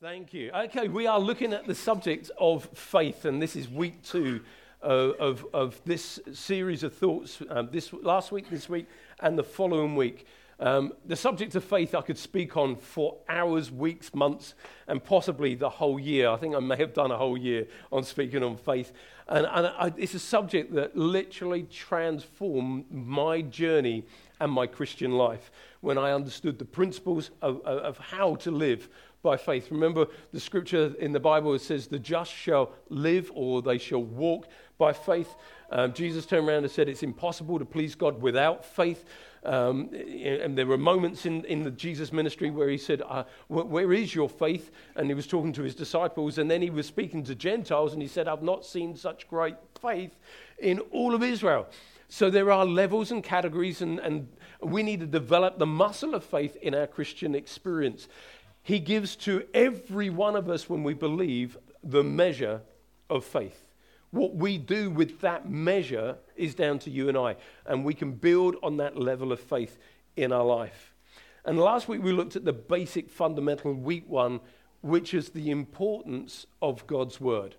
[0.00, 0.52] Thank you.
[0.52, 4.42] Okay, we are looking at the subject of faith, and this is week two
[4.80, 7.42] uh, of, of this series of thoughts.
[7.50, 8.86] Um, this last week, this week,
[9.18, 10.24] and the following week.
[10.60, 14.54] Um, the subject of faith I could speak on for hours, weeks, months,
[14.86, 16.28] and possibly the whole year.
[16.28, 18.92] I think I may have done a whole year on speaking on faith.
[19.26, 24.04] And, and I, it's a subject that literally transformed my journey
[24.40, 28.88] and my Christian life when I understood the principles of, of, of how to live
[29.22, 29.70] by faith.
[29.70, 34.48] Remember the scripture in the Bible says, The just shall live or they shall walk
[34.78, 35.34] by faith.
[35.70, 39.04] Um, Jesus turned around and said, It's impossible to please God without faith.
[39.44, 43.92] Um, and there were moments in, in the Jesus ministry where he said, uh, Where
[43.92, 44.70] is your faith?
[44.96, 46.38] And he was talking to his disciples.
[46.38, 49.56] And then he was speaking to Gentiles and he said, I've not seen such great
[49.80, 50.16] faith
[50.58, 51.68] in all of Israel.
[52.10, 54.28] So there are levels and categories, and, and
[54.62, 58.08] we need to develop the muscle of faith in our Christian experience.
[58.68, 62.60] He gives to every one of us when we believe the measure
[63.08, 63.64] of faith.
[64.10, 68.12] What we do with that measure is down to you and I, and we can
[68.12, 69.78] build on that level of faith
[70.16, 70.92] in our life.
[71.46, 74.38] And last week we looked at the basic fundamental week one,
[74.82, 77.54] which is the importance of God's word.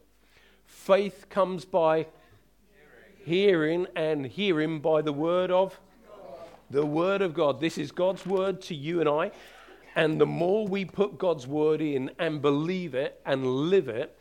[0.67, 2.05] Faith comes by
[3.25, 5.79] hearing, and hearing by the word of
[6.69, 7.59] the word of God.
[7.59, 9.31] This is God's word to you and I.
[9.95, 14.17] And the more we put God's word in and believe it and live it,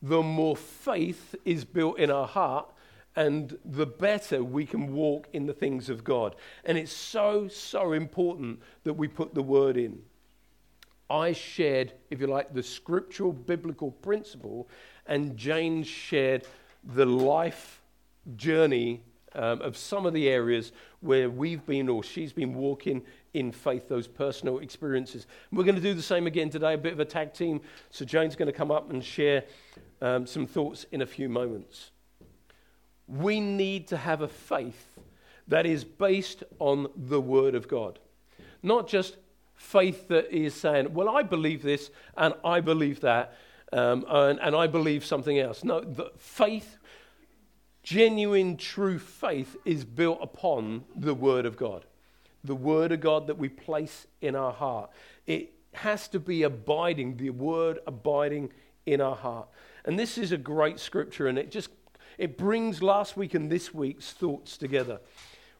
[0.00, 2.70] the more faith is built in our heart
[3.16, 6.36] and the better we can walk in the things of God.
[6.64, 10.00] And it's so, so important that we put the word in.
[11.10, 14.68] I shared, if you like, the scriptural biblical principle,
[15.06, 16.46] and Jane shared
[16.84, 17.80] the life
[18.36, 19.00] journey
[19.34, 23.02] um, of some of the areas where we've been or she's been walking
[23.34, 25.26] in faith, those personal experiences.
[25.52, 27.60] We're going to do the same again today, a bit of a tag team.
[27.90, 29.44] So Jane's going to come up and share
[30.00, 31.90] um, some thoughts in a few moments.
[33.06, 34.98] We need to have a faith
[35.48, 37.98] that is based on the Word of God,
[38.62, 39.16] not just
[39.54, 43.34] faith that is saying, Well, I believe this and I believe that.
[43.70, 45.62] Um, and, and I believe something else.
[45.62, 46.78] No, the faith
[47.82, 51.84] genuine, true faith is built upon the Word of God
[52.44, 54.90] the Word of God that we place in our heart.
[55.26, 58.50] It has to be abiding, the Word abiding
[58.86, 59.48] in our heart.
[59.84, 61.70] And this is a great scripture, and it just
[62.18, 65.00] it brings last week and this week's thoughts together.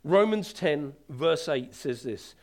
[0.02, 2.34] Romans 10, verse 8 says this.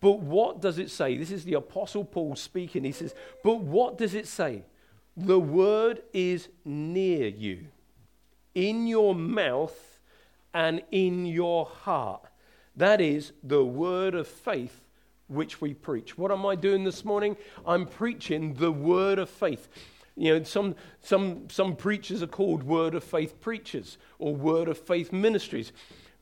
[0.00, 1.16] But what does it say?
[1.16, 2.84] This is the Apostle Paul speaking.
[2.84, 4.62] He says, But what does it say?
[5.16, 7.66] The word is near you,
[8.54, 9.98] in your mouth
[10.54, 12.27] and in your heart.
[12.78, 14.84] That is the word of faith
[15.26, 16.16] which we preach.
[16.16, 17.36] What am I doing this morning?
[17.66, 19.68] I'm preaching the word of faith.
[20.14, 24.78] You know, some, some, some preachers are called word of faith preachers or word of
[24.78, 25.72] faith ministries.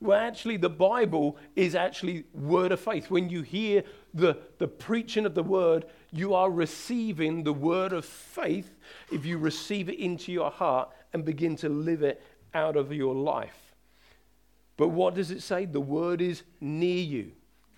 [0.01, 3.11] Well, actually, the Bible is actually word of faith.
[3.11, 3.83] When you hear
[4.15, 8.79] the, the preaching of the word, you are receiving the word of faith
[9.11, 12.19] if you receive it into your heart and begin to live it
[12.55, 13.67] out of your life.
[14.77, 15.65] But what does it say?
[15.65, 17.31] The word is near you,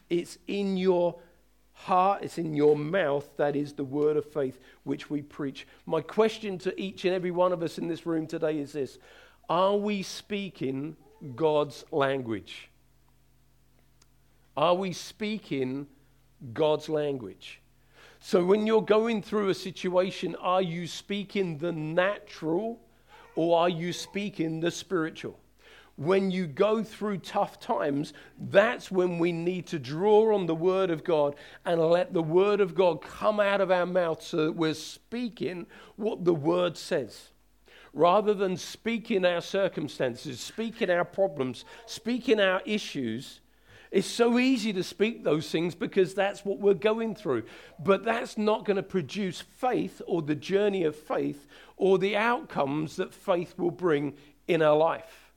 [0.09, 1.15] it's in your
[1.71, 3.27] heart, it's in your mouth.
[3.37, 5.65] That is the word of faith which we preach.
[5.85, 8.99] My question to each and every one of us in this room today is this
[9.47, 10.97] Are we speaking
[11.35, 12.69] God's language?
[14.57, 15.87] Are we speaking
[16.53, 17.61] God's language?
[18.19, 22.81] So when you're going through a situation, are you speaking the natural
[23.35, 25.39] or are you speaking the spiritual?
[25.99, 30.91] When you go through tough times, that's when we need to draw on the Word
[30.91, 34.53] of God and let the Word of God come out of our mouth so that
[34.53, 35.67] we're speaking
[35.97, 37.31] what the Word says.
[37.91, 43.41] Rather than speaking our circumstances, speaking our problems, speaking our issues,
[43.91, 47.43] it's so easy to speak those things because that's what we're going through.
[47.77, 52.95] But that's not going to produce faith or the journey of faith or the outcomes
[52.95, 54.13] that faith will bring
[54.47, 55.28] in our life.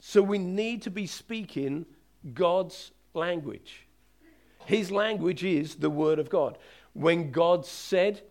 [0.00, 1.86] So we need to be speaking
[2.34, 3.86] God's language.
[4.66, 6.58] His language is the Word of God.
[6.92, 8.22] When God said,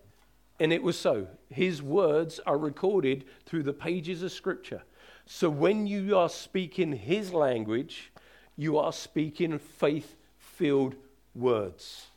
[0.60, 4.84] and it was so, His words are recorded through the pages of Scripture.
[5.26, 8.12] So when you are speaking His language,
[8.58, 10.96] you are speaking faith filled
[11.36, 12.08] words.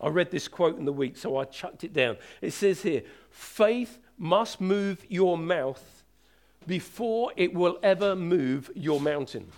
[0.00, 2.18] I read this quote in the week, so I chucked it down.
[2.42, 5.95] It says here faith must move your mouth
[6.66, 9.50] before it will ever move your mountain.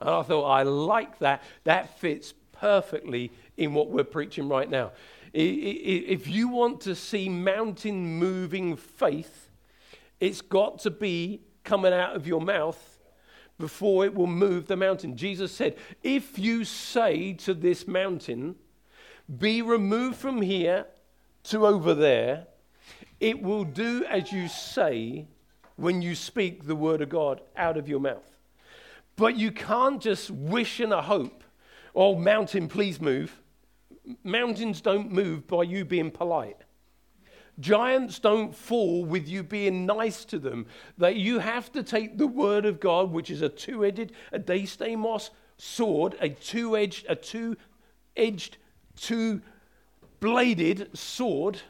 [0.00, 1.42] And I thought, I like that.
[1.64, 4.92] That fits perfectly in what we're preaching right now.
[5.32, 9.50] If you want to see mountain moving faith,
[10.20, 12.98] it's got to be coming out of your mouth
[13.58, 15.16] before it will move the mountain.
[15.16, 18.56] Jesus said, If you say to this mountain,
[19.38, 20.86] Be removed from here
[21.44, 22.46] to over there,
[23.20, 25.28] it will do as you say
[25.82, 28.36] when you speak the word of God out of your mouth.
[29.16, 31.42] But you can't just wish and a hope,
[31.92, 33.42] oh, mountain, please move.
[34.22, 36.58] Mountains don't move by you being polite.
[37.58, 40.66] Giants don't fall with you being nice to them.
[40.98, 45.30] That you have to take the word of God, which is a two-edged, a distomos
[45.56, 48.56] sword, a two-edged, a two-edged,
[48.96, 49.36] two-bladed
[50.96, 51.60] sword,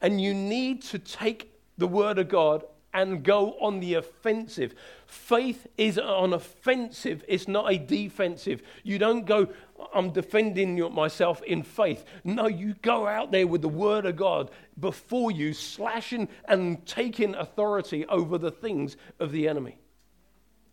[0.00, 2.62] and you need to take the word of God
[2.96, 4.74] and go on the offensive.
[5.04, 8.62] Faith is on offensive, it's not a defensive.
[8.82, 9.48] You don't go,
[9.94, 12.06] I'm defending myself in faith.
[12.24, 14.50] No, you go out there with the word of God
[14.80, 19.76] before you, slashing and taking authority over the things of the enemy.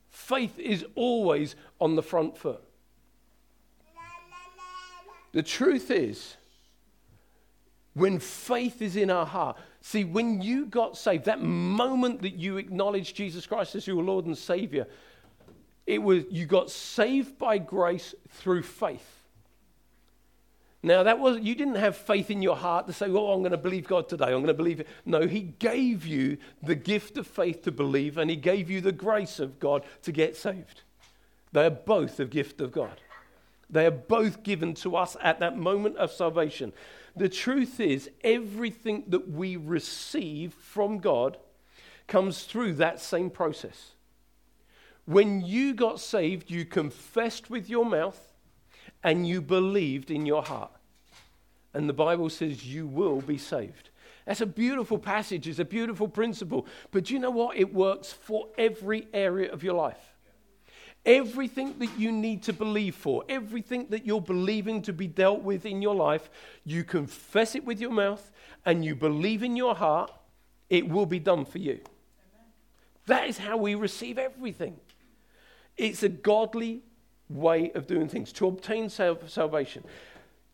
[0.10, 2.64] Faith is always on the front foot.
[5.34, 6.38] The truth is,
[7.96, 12.56] when faith is in our heart, See, when you got saved, that moment that you
[12.56, 14.88] acknowledged Jesus Christ as your Lord and Savior,
[15.86, 19.26] it was you got saved by grace through faith.
[20.82, 23.52] Now that was you didn't have faith in your heart to say, "Oh, I'm going
[23.52, 24.28] to believe God today.
[24.28, 28.18] I'm going to believe it." No, he gave you the gift of faith to believe
[28.18, 30.84] and he gave you the grace of God to get saved.
[31.52, 33.02] They are both a gift of God.
[33.74, 36.74] They are both given to us at that moment of salvation.
[37.16, 41.38] The truth is, everything that we receive from God
[42.08, 43.94] comes through that same process.
[45.06, 48.32] When you got saved, you confessed with your mouth
[49.04, 50.72] and you believed in your heart.
[51.74, 53.90] And the Bible says you will be saved.
[54.28, 56.68] That's a beautiful passage, it's a beautiful principle.
[56.92, 57.58] But do you know what?
[57.58, 60.13] It works for every area of your life.
[61.06, 65.66] Everything that you need to believe for, everything that you're believing to be dealt with
[65.66, 66.30] in your life,
[66.64, 68.32] you confess it with your mouth
[68.66, 70.12] and you believe in your heart,
[70.70, 71.74] it will be done for you.
[71.74, 72.48] Amen.
[73.08, 74.78] That is how we receive everything.
[75.76, 76.84] It's a godly
[77.28, 79.84] way of doing things to obtain salvation.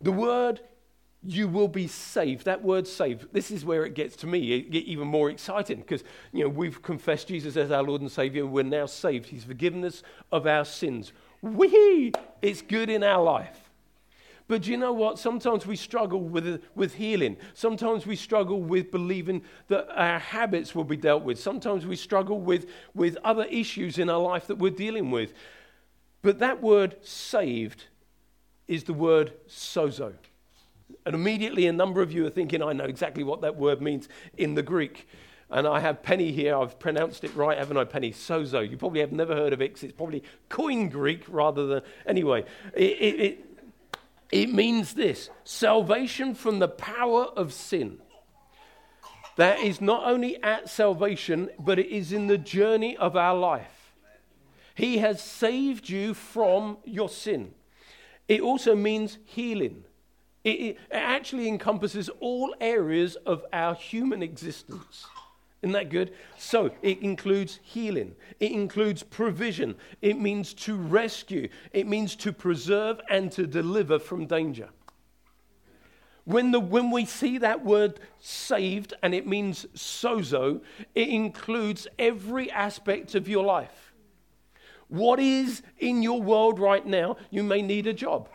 [0.01, 0.61] The word
[1.23, 2.45] you will be saved.
[2.45, 5.79] That word saved, this is where it gets to me it get even more exciting
[5.79, 9.27] because you know we've confessed Jesus as our Lord and Savior, and we're now saved.
[9.27, 11.11] He's forgiven us of our sins.
[11.41, 12.13] Wee!
[12.41, 13.69] It's good in our life.
[14.47, 15.19] But you know what?
[15.19, 17.37] Sometimes we struggle with, with healing.
[17.53, 21.39] Sometimes we struggle with believing that our habits will be dealt with.
[21.39, 25.33] Sometimes we struggle with, with other issues in our life that we're dealing with.
[26.23, 27.85] But that word saved
[28.67, 30.13] is the word sozo.
[31.05, 34.09] And immediately, a number of you are thinking, I know exactly what that word means
[34.37, 35.07] in the Greek.
[35.51, 36.55] And I have Penny here.
[36.55, 38.11] I've pronounced it right, haven't I, Penny?
[38.11, 38.69] Sozo.
[38.69, 41.81] You probably have never heard of it it's probably Koine Greek rather than.
[42.05, 42.45] Anyway,
[42.75, 43.45] it, it, it,
[44.31, 47.99] it means this salvation from the power of sin.
[49.37, 53.93] That is not only at salvation, but it is in the journey of our life.
[54.75, 57.53] He has saved you from your sin.
[58.27, 59.83] It also means healing.
[60.49, 65.05] It, it, actually encompasses all areas of our human existence.
[65.61, 66.13] Isn't that good?
[66.37, 72.99] So it includes healing, it includes provision, it means to rescue, it means to preserve
[73.09, 74.69] and to deliver from danger.
[76.25, 80.61] When, the, when we see that word saved and it means sozo,
[80.95, 83.93] it includes every aspect of your life.
[84.87, 87.17] What is in your world right now?
[87.29, 88.29] You may need a job.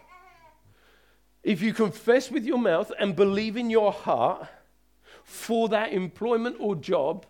[1.44, 4.48] If you confess with your mouth and believe in your heart
[5.22, 7.26] for that employment or job,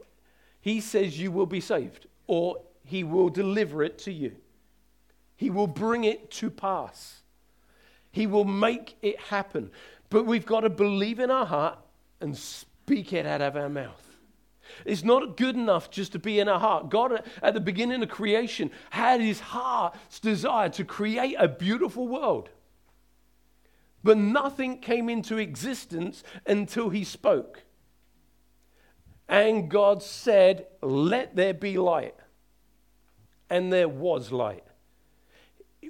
[0.60, 4.36] he says you will be saved or he will deliver it to you.
[5.36, 7.22] He will bring it to pass.
[8.12, 9.72] He will make it happen.
[10.10, 11.78] But we've got to believe in our heart
[12.20, 14.00] and speak it out of our mouth.
[14.84, 16.88] It's not good enough just to be in our heart.
[16.88, 22.48] God, at the beginning of creation, had his heart's desire to create a beautiful world.
[24.04, 27.62] But nothing came into existence until he spoke.
[29.26, 32.14] And God said, Let there be light.
[33.48, 34.62] And there was light.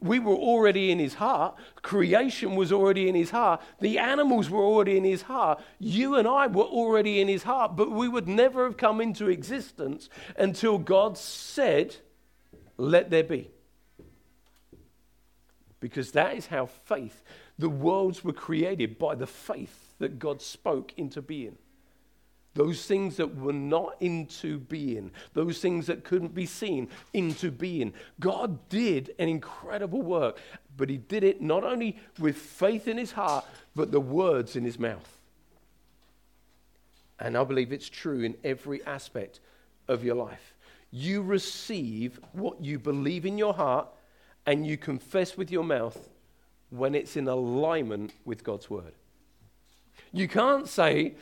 [0.00, 1.56] We were already in his heart.
[1.83, 3.61] Creation was already in his heart.
[3.80, 5.61] The animals were already in his heart.
[5.80, 7.75] You and I were already in his heart.
[7.75, 11.97] But we would never have come into existence until God said,
[12.76, 13.50] Let there be.
[15.80, 17.25] Because that is how faith
[17.58, 21.56] the worlds were created by the faith that God spoke into being.
[22.54, 27.92] Those things that were not into being, those things that couldn't be seen into being.
[28.20, 30.38] God did an incredible work,
[30.76, 33.44] but He did it not only with faith in His heart,
[33.75, 35.20] but the words in His mouth.
[37.18, 39.40] And I believe it's true in every aspect
[39.88, 40.54] of your life.
[40.92, 43.88] You receive what you believe in your heart
[44.46, 45.99] and you confess with your mouth
[46.71, 48.92] when it's in alignment with God's word.
[50.12, 51.14] You can't say,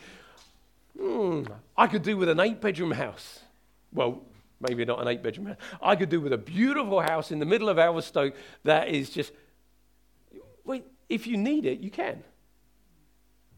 [0.99, 1.43] hmm,
[1.77, 3.39] I could do with an eight bedroom house.
[3.91, 4.21] Well,
[4.59, 5.57] maybe not an eight bedroom house.
[5.81, 8.33] I could do with a beautiful house in the middle of Haverstoke
[8.63, 9.31] that is just.
[10.65, 12.23] Wait, if you need it, you can.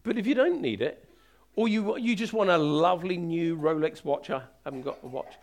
[0.04, 1.08] But if you don't need it,
[1.56, 5.34] or you, you just want a lovely new Rolex watch, I haven't got a watch.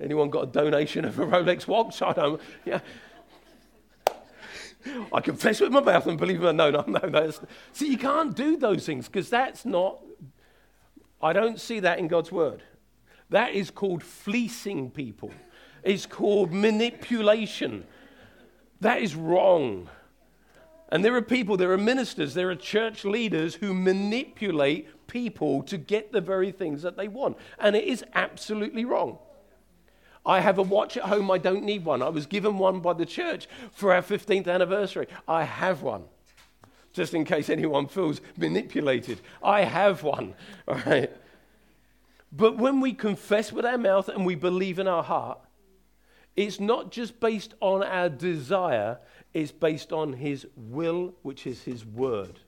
[0.00, 2.02] Anyone got a donation of a Rolex watch?
[2.02, 2.40] I don't.
[2.64, 2.80] Yeah.
[5.12, 6.52] I confess with my mouth and believe me.
[6.52, 7.08] No, no, no.
[7.08, 7.30] no.
[7.72, 10.00] See, you can't do those things because that's not.
[11.20, 12.62] I don't see that in God's word.
[13.30, 15.32] That is called fleecing people.
[15.82, 17.84] It's called manipulation.
[18.80, 19.88] That is wrong.
[20.90, 25.78] And there are people, there are ministers, there are church leaders who manipulate people to
[25.78, 27.38] get the very things that they want.
[27.58, 29.18] And it is absolutely wrong.
[30.24, 32.02] I have a watch at home, I don't need one.
[32.02, 35.08] I was given one by the church for our 15th anniversary.
[35.26, 36.04] I have one.
[36.92, 40.34] Just in case anyone feels manipulated, I have one.
[40.68, 41.10] All right.
[42.30, 45.38] But when we confess with our mouth and we believe in our heart,
[46.36, 48.98] it's not just based on our desire,
[49.34, 52.40] it's based on His will, which is His word.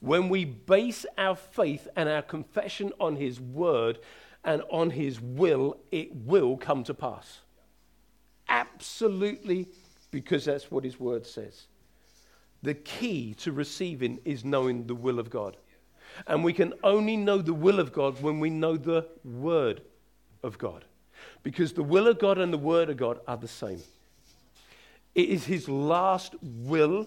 [0.00, 4.00] When we base our faith and our confession on His word,
[4.44, 7.40] and on his will, it will come to pass.
[8.48, 9.68] Absolutely,
[10.10, 11.66] because that's what his word says.
[12.62, 15.56] The key to receiving is knowing the will of God.
[16.26, 19.82] And we can only know the will of God when we know the word
[20.42, 20.84] of God.
[21.42, 23.80] Because the will of God and the word of God are the same.
[25.14, 27.06] It is his last will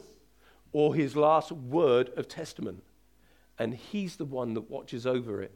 [0.71, 2.83] or his last word of testament.
[3.59, 5.53] And he's the one that watches over it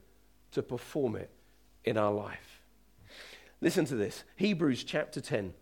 [0.52, 1.30] to perform it
[1.84, 2.60] in our life.
[3.60, 5.52] Listen to this Hebrews chapter 10,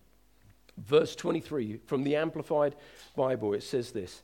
[0.76, 2.76] verse 23 from the Amplified
[3.16, 3.54] Bible.
[3.54, 4.22] It says this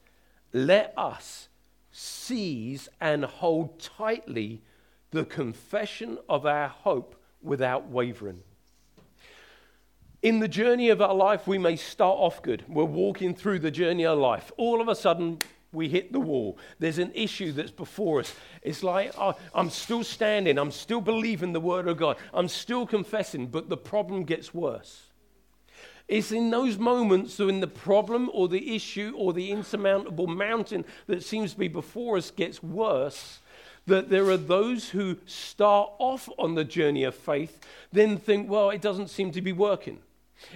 [0.53, 1.49] Let us
[1.91, 4.63] seize and hold tightly
[5.11, 8.43] the confession of our hope without wavering.
[10.23, 12.65] In the journey of our life, we may start off good.
[12.67, 14.51] We're walking through the journey of life.
[14.57, 15.39] All of a sudden,
[15.75, 16.59] we hit the wall.
[16.79, 18.35] There's an issue that's before us.
[18.63, 20.59] It's like, oh, I'm still standing.
[20.59, 22.17] I'm still believing the word of God.
[22.33, 25.03] I'm still confessing, but the problem gets worse.
[26.07, 31.25] It's in those moments when the problem or the issue or the insurmountable mountain that
[31.25, 33.41] seems to be before us gets worse
[33.87, 37.61] that there are those who start off on the journey of faith,
[37.93, 39.99] then think, well, it doesn't seem to be working.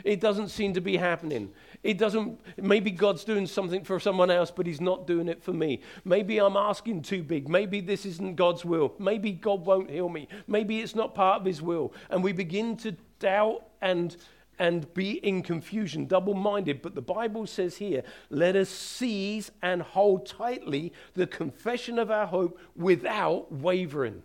[0.04, 1.52] It doesn't seem to be happening.
[1.82, 5.52] It doesn't, maybe God's doing something for someone else, but He's not doing it for
[5.52, 5.80] me.
[6.04, 7.48] Maybe I'm asking too big.
[7.48, 8.94] Maybe this isn't God's will.
[8.98, 10.28] Maybe God won't heal me.
[10.46, 11.92] Maybe it's not part of His will.
[12.10, 14.16] And we begin to doubt and,
[14.58, 16.82] and be in confusion, double minded.
[16.82, 22.26] But the Bible says here, let us seize and hold tightly the confession of our
[22.26, 24.24] hope without wavering.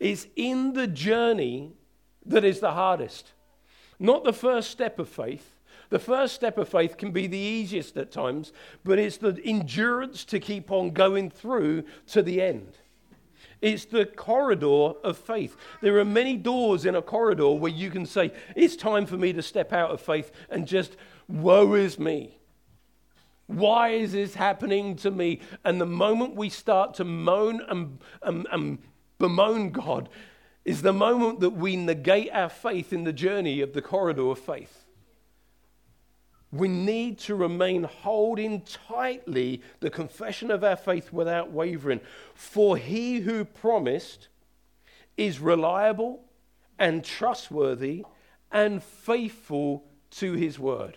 [0.00, 1.72] It's in the journey
[2.24, 3.32] that is the hardest,
[3.98, 5.57] not the first step of faith
[5.90, 8.52] the first step of faith can be the easiest at times,
[8.84, 12.76] but it's the endurance to keep on going through to the end.
[13.60, 15.56] It's the corridor of faith.
[15.80, 19.32] There are many doors in a corridor where you can say, It's time for me
[19.32, 22.38] to step out of faith and just, woe is me.
[23.46, 25.40] Why is this happening to me?
[25.64, 28.78] And the moment we start to moan and, and, and
[29.18, 30.10] bemoan God
[30.64, 34.38] is the moment that we negate our faith in the journey of the corridor of
[34.38, 34.77] faith
[36.50, 42.00] we need to remain holding tightly the confession of our faith without wavering.
[42.34, 44.28] For he who promised
[45.16, 46.24] is reliable
[46.78, 48.04] and trustworthy
[48.50, 50.96] and faithful to his word.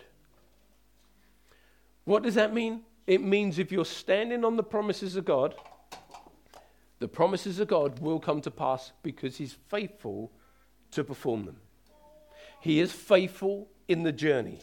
[2.04, 2.82] What does that mean?
[3.06, 5.54] It means if you're standing on the promises of God,
[6.98, 10.32] the promises of God will come to pass because he's faithful
[10.92, 11.56] to perform them.
[12.60, 14.60] He is faithful in the journey.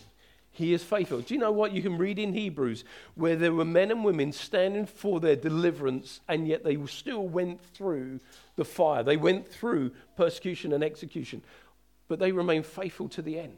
[0.59, 1.21] He is faithful.
[1.21, 1.71] Do you know what?
[1.71, 2.83] You can read in Hebrews
[3.15, 7.61] where there were men and women standing for their deliverance, and yet they still went
[7.61, 8.19] through
[8.57, 9.01] the fire.
[9.01, 11.43] They went through persecution and execution,
[12.09, 13.57] but they remained faithful to the end.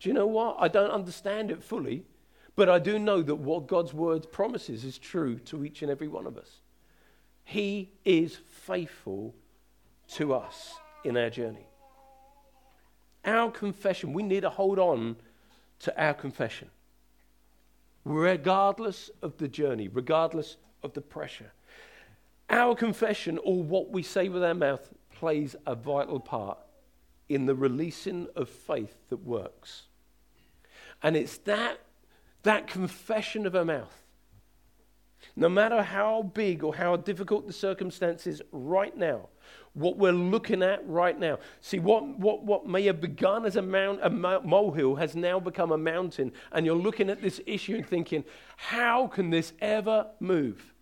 [0.00, 0.56] Do you know what?
[0.58, 2.02] I don't understand it fully,
[2.56, 6.08] but I do know that what God's word promises is true to each and every
[6.08, 6.50] one of us.
[7.44, 9.36] He is faithful
[10.14, 10.74] to us
[11.04, 11.68] in our journey.
[13.24, 15.14] Our confession, we need to hold on
[15.80, 16.70] to our confession,
[18.04, 21.52] regardless of the journey, regardless of the pressure.
[22.48, 26.58] Our confession, or what we say with our mouth, plays a vital part
[27.28, 29.82] in the releasing of faith that works.
[31.02, 31.80] And it's that,
[32.44, 34.02] that confession of our mouth.
[35.34, 39.28] No matter how big or how difficult the circumstances right now,
[39.74, 41.38] what we're looking at right now.
[41.60, 45.70] See, what, what, what may have begun as a, mount, a molehill has now become
[45.70, 46.32] a mountain.
[46.52, 48.24] And you're looking at this issue and thinking,
[48.56, 50.72] how can this ever move?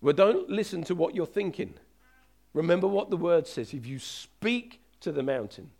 [0.00, 1.74] Well, don't listen to what you're thinking.
[2.54, 3.74] Remember what the word says.
[3.74, 5.70] If you speak to the mountain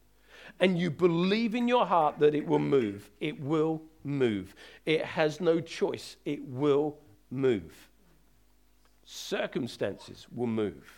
[0.59, 4.55] and you believe in your heart that it will move, it will move.
[4.85, 6.99] It has no choice, it will
[7.31, 7.91] move.
[9.05, 10.96] Circumstances will move.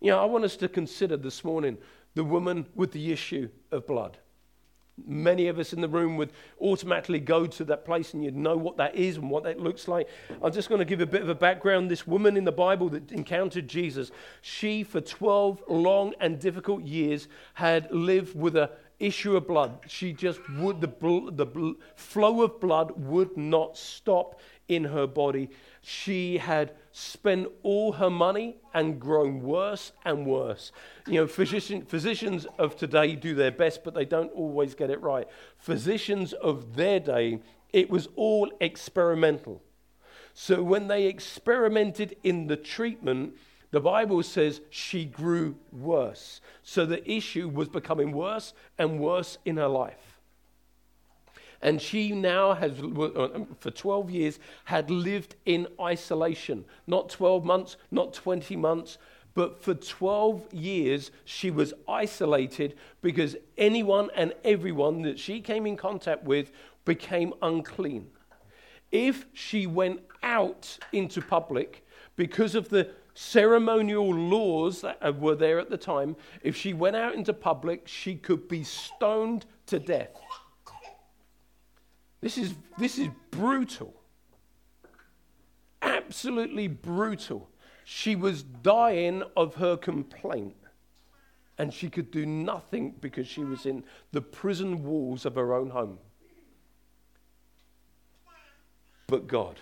[0.00, 1.78] You know, I want us to consider this morning
[2.14, 4.18] the woman with the issue of blood.
[5.04, 8.56] Many of us in the room would automatically go to that place and you'd know
[8.56, 10.08] what that is and what that looks like.
[10.42, 11.90] I'm just going to give a bit of a background.
[11.90, 14.10] This woman in the Bible that encountered Jesus,
[14.40, 19.80] she, for 12 long and difficult years, had lived with a issue of blood.
[19.86, 20.88] She just would, the,
[21.32, 25.50] the flow of blood would not stop in her body.
[25.82, 30.72] She had spent all her money and grown worse and worse.
[31.06, 35.02] You know, physician, physicians of today do their best, but they don't always get it
[35.02, 35.28] right.
[35.58, 39.62] Physicians of their day, it was all experimental.
[40.32, 43.34] So when they experimented in the treatment,
[43.72, 46.40] the Bible says she grew worse.
[46.62, 50.15] So the issue was becoming worse and worse in her life.
[51.62, 56.64] And she now has, uh, for 12 years, had lived in isolation.
[56.86, 58.98] Not 12 months, not 20 months,
[59.34, 65.76] but for 12 years she was isolated because anyone and everyone that she came in
[65.76, 66.50] contact with
[66.86, 68.08] became unclean.
[68.90, 75.68] If she went out into public because of the ceremonial laws that were there at
[75.68, 80.10] the time, if she went out into public, she could be stoned to death.
[82.20, 83.94] This is, this is brutal.
[85.82, 87.48] Absolutely brutal.
[87.84, 90.56] She was dying of her complaint,
[91.58, 95.70] and she could do nothing because she was in the prison walls of her own
[95.70, 95.98] home.
[99.06, 99.60] But God,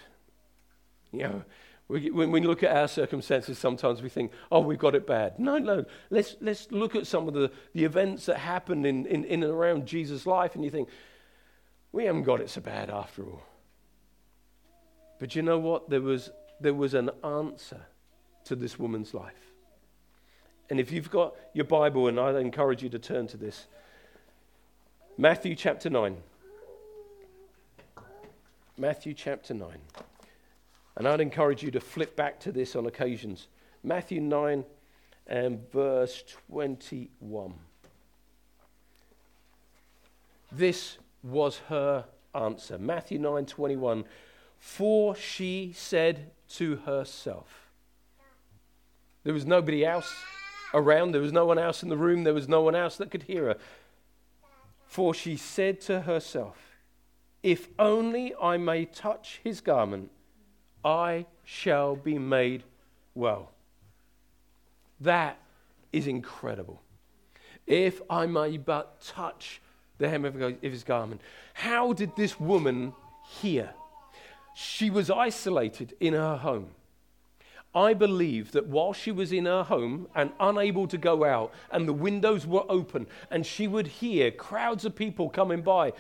[1.13, 1.45] you know,
[1.89, 5.39] we, when we look at our circumstances, sometimes we think, oh, we've got it bad.
[5.39, 5.85] No, no.
[6.09, 9.53] Let's, let's look at some of the, the events that happened in, in, in and
[9.53, 10.89] around Jesus' life, and you think,
[11.95, 13.41] we haven't got it so bad after all.
[15.21, 15.89] But you know what?
[15.89, 16.29] There was,
[16.61, 17.83] there was an answer
[18.47, 19.53] to this woman's life.
[20.69, 23.69] And if you've got your Bible, and I'd encourage you to turn to this
[25.17, 26.17] Matthew chapter 9.
[28.77, 29.71] Matthew chapter 9.
[30.97, 33.47] And I'd encourage you to flip back to this on occasions.
[33.85, 34.65] Matthew 9
[35.29, 37.55] and verse 21.
[40.51, 42.79] This was her answer.
[42.79, 44.05] Matthew 9:21
[44.59, 47.71] For she said to herself.
[49.25, 50.15] There was nobody else
[50.75, 53.11] around, there was no one else in the room, there was no one else that
[53.11, 53.57] could hear her.
[54.87, 56.77] For she said to herself,
[57.43, 60.11] If only I may touch his garment,
[60.85, 62.65] I shall be made
[63.15, 63.53] well.
[65.01, 65.39] That
[65.93, 66.83] is incredible.
[67.67, 69.63] If I may but touch
[69.99, 71.21] the hem of his garment.
[71.55, 72.93] How did this woman
[73.41, 73.71] hear?
[74.55, 76.69] She was isolated in her home.
[77.75, 81.89] I believe that while she was in her home and unable to go out, and
[81.89, 85.93] the windows were open, and she would hear crowds of people coming by,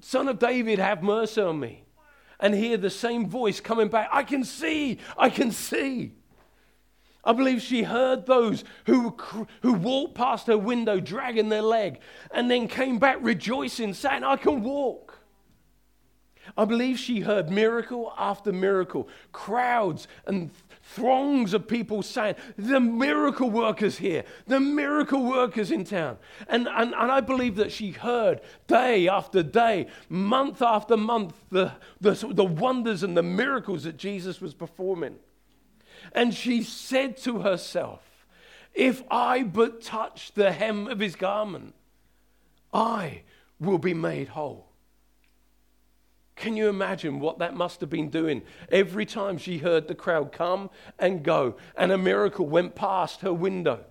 [0.00, 1.84] Son of David, have mercy on me.
[2.38, 6.12] And hear the same voice coming back, I can see, I can see.
[7.26, 9.16] I believe she heard those who,
[9.60, 11.98] who walked past her window dragging their leg
[12.30, 15.18] and then came back rejoicing, saying, I can walk.
[16.56, 23.50] I believe she heard miracle after miracle, crowds and throngs of people saying, The miracle
[23.50, 26.18] workers here, the miracle workers in town.
[26.46, 31.72] And, and, and I believe that she heard day after day, month after month, the,
[32.00, 35.16] the, the wonders and the miracles that Jesus was performing.
[36.12, 38.02] And she said to herself,
[38.74, 41.74] If I but touch the hem of his garment,
[42.72, 43.22] I
[43.58, 44.66] will be made whole.
[46.36, 50.32] Can you imagine what that must have been doing every time she heard the crowd
[50.32, 53.84] come and go and a miracle went past her window?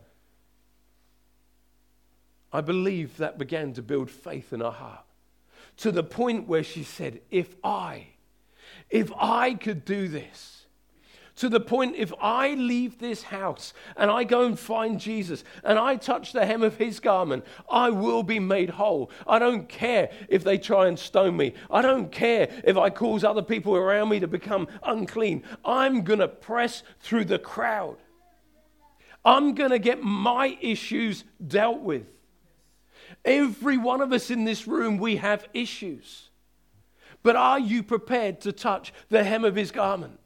[2.54, 5.06] I believe that began to build faith in her heart
[5.78, 8.08] to the point where she said, If I,
[8.90, 10.55] if I could do this,
[11.36, 15.78] to the point if I leave this house and I go and find Jesus and
[15.78, 19.12] I touch the hem of his garment, I will be made whole.
[19.28, 21.54] I don't care if they try and stone me.
[21.70, 25.44] I don't care if I cause other people around me to become unclean.
[25.66, 27.98] I'm going to press through the crowd.
[29.26, 32.06] I'm going to get my issues dealt with.
[33.26, 36.30] Every one of us in this room, we have issues.
[37.24, 40.20] But are you prepared to touch the hem of his garment?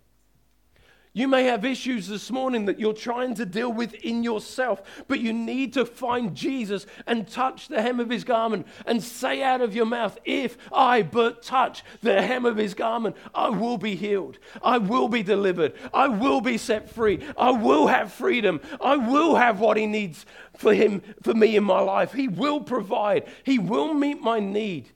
[1.11, 5.19] You may have issues this morning that you're trying to deal with in yourself, but
[5.19, 9.61] you need to find Jesus and touch the hem of his garment and say out
[9.61, 13.95] of your mouth, If I but touch the hem of his garment, I will be
[13.95, 14.37] healed.
[14.61, 15.73] I will be delivered.
[15.91, 17.21] I will be set free.
[17.35, 18.61] I will have freedom.
[18.79, 22.13] I will have what he needs for him, for me in my life.
[22.13, 23.27] He will provide.
[23.43, 24.91] He will meet my need.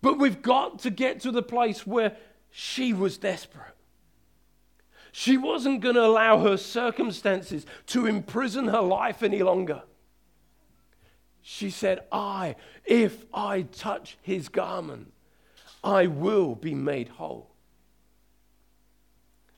[0.00, 2.16] But we've got to get to the place where
[2.50, 3.74] she was desperate.
[5.12, 9.82] She wasn't going to allow her circumstances to imprison her life any longer.
[11.42, 15.12] She said, I, if I touch his garment,
[15.82, 17.50] I will be made whole.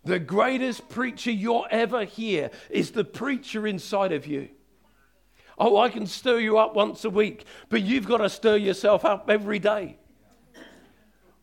[0.04, 4.48] The greatest preacher you'll ever hear is the preacher inside of you.
[5.58, 9.04] Oh, I can stir you up once a week, but you've got to stir yourself
[9.04, 9.98] up every day.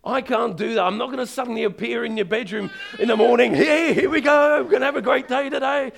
[0.08, 0.84] I can't do that.
[0.84, 3.54] I'm not going to suddenly appear in your bedroom in the morning.
[3.54, 4.64] Hey, here we go.
[4.64, 5.92] We're going to have a great day today.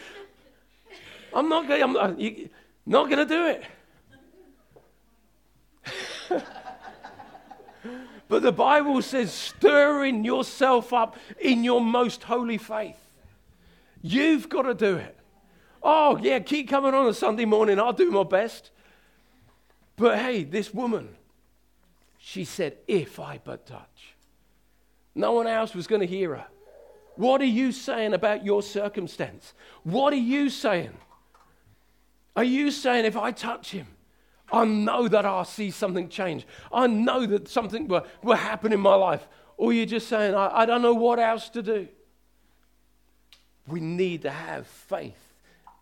[1.34, 1.84] I'm not going.
[1.84, 2.50] I'm not, you,
[2.86, 3.63] not going to do it.
[8.28, 12.98] but the Bible says, stirring yourself up in your most holy faith.
[14.02, 15.15] You've got to do it.
[15.84, 17.80] Oh, yeah, keep coming on a Sunday morning.
[17.80, 18.72] I'll do my best.
[19.95, 21.10] But hey, this woman,
[22.19, 24.13] she said, If I but touch.
[25.15, 26.45] No one else was going to hear her.
[27.15, 29.53] What are you saying about your circumstance?
[29.84, 30.95] What are you saying?
[32.36, 33.88] Are you saying, if I touch him,
[34.51, 36.45] I know that I'll see something change?
[36.71, 39.27] I know that something will, will happen in my life.
[39.58, 41.88] Or you're just saying, I, I don't know what else to do.
[43.67, 45.34] We need to have faith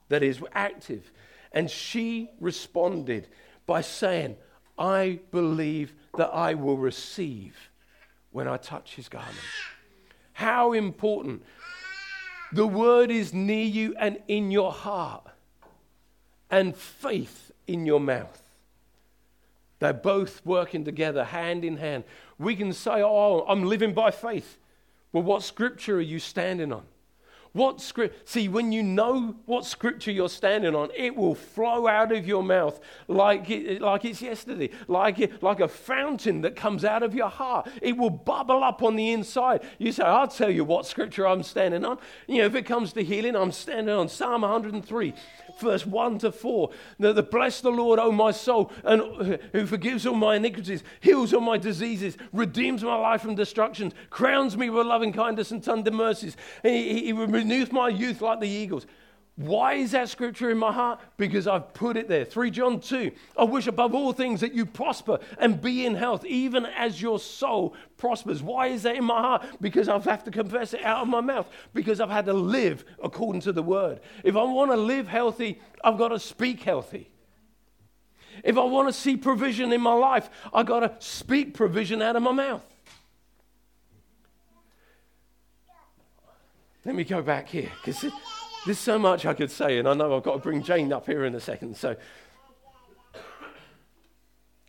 [0.09, 1.11] that is active.
[1.51, 3.27] And she responded
[3.65, 4.37] by saying,
[4.77, 7.55] I believe that I will receive
[8.31, 9.37] when I touch his garment.
[10.33, 11.43] How important.
[12.51, 15.27] The word is near you and in your heart,
[16.49, 18.41] and faith in your mouth.
[19.79, 22.03] They're both working together, hand in hand.
[22.39, 24.57] We can say, Oh, I'm living by faith.
[25.11, 26.83] Well, what scripture are you standing on?
[27.57, 28.29] What script?
[28.29, 32.43] See, when you know what scripture you're standing on, it will flow out of your
[32.43, 37.15] mouth like, it, like it's yesterday, like, it, like a fountain that comes out of
[37.15, 37.67] your heart.
[37.81, 39.63] It will bubble up on the inside.
[39.79, 41.97] You say, I'll tell you what scripture I'm standing on.
[42.27, 45.15] You know, if it comes to healing, I'm standing on Psalm 103
[45.59, 46.69] verse 1 to 4.
[46.99, 51.33] The, the bless the Lord, O my soul, and who forgives all my iniquities, heals
[51.33, 55.91] all my diseases, redeems my life from destruction, crowns me with loving kindness and tender
[55.91, 56.37] mercies.
[56.63, 58.85] He, he, he renews my youth like the eagles.
[59.37, 60.99] Why is that scripture in my heart?
[61.15, 62.25] Because I've put it there.
[62.25, 63.11] 3 John 2.
[63.37, 67.19] I wish above all things that you prosper and be in health, even as your
[67.19, 68.41] soul prospers.
[68.41, 69.45] Why is that in my heart?
[69.61, 71.47] Because I have had to confess it out of my mouth.
[71.71, 73.99] Because I've had to live according to the word.
[74.23, 77.11] If I want to live healthy, I've got to speak healthy.
[78.43, 82.15] If I want to see provision in my life, I've got to speak provision out
[82.15, 82.65] of my mouth.
[86.83, 88.03] Let me go back here because
[88.67, 91.05] there's so much I could say, and I know I've got to bring Jane up
[91.05, 91.77] here in a second.
[91.77, 91.95] So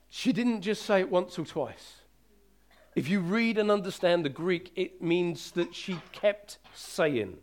[0.08, 1.96] she didn't just say it once or twice.
[2.94, 7.38] If you read and understand the Greek, it means that she kept saying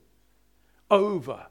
[0.89, 1.45] over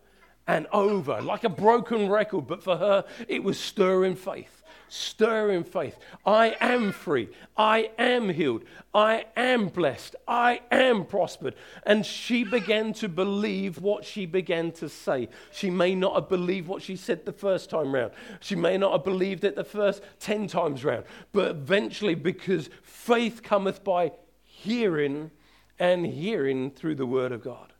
[0.46, 4.63] and over, like a broken record, but for her, it was stirring faith
[4.94, 5.98] stir in faith.
[6.24, 7.28] I am free.
[7.57, 8.64] I am healed.
[8.94, 10.16] I am blessed.
[10.28, 11.54] I am prospered.
[11.85, 15.28] And she began to believe what she began to say.
[15.52, 18.12] She may not have believed what she said the first time round.
[18.40, 21.04] She may not have believed it the first 10 times round.
[21.33, 25.30] But eventually, because faith cometh by hearing,
[25.78, 27.72] and hearing through the word of God.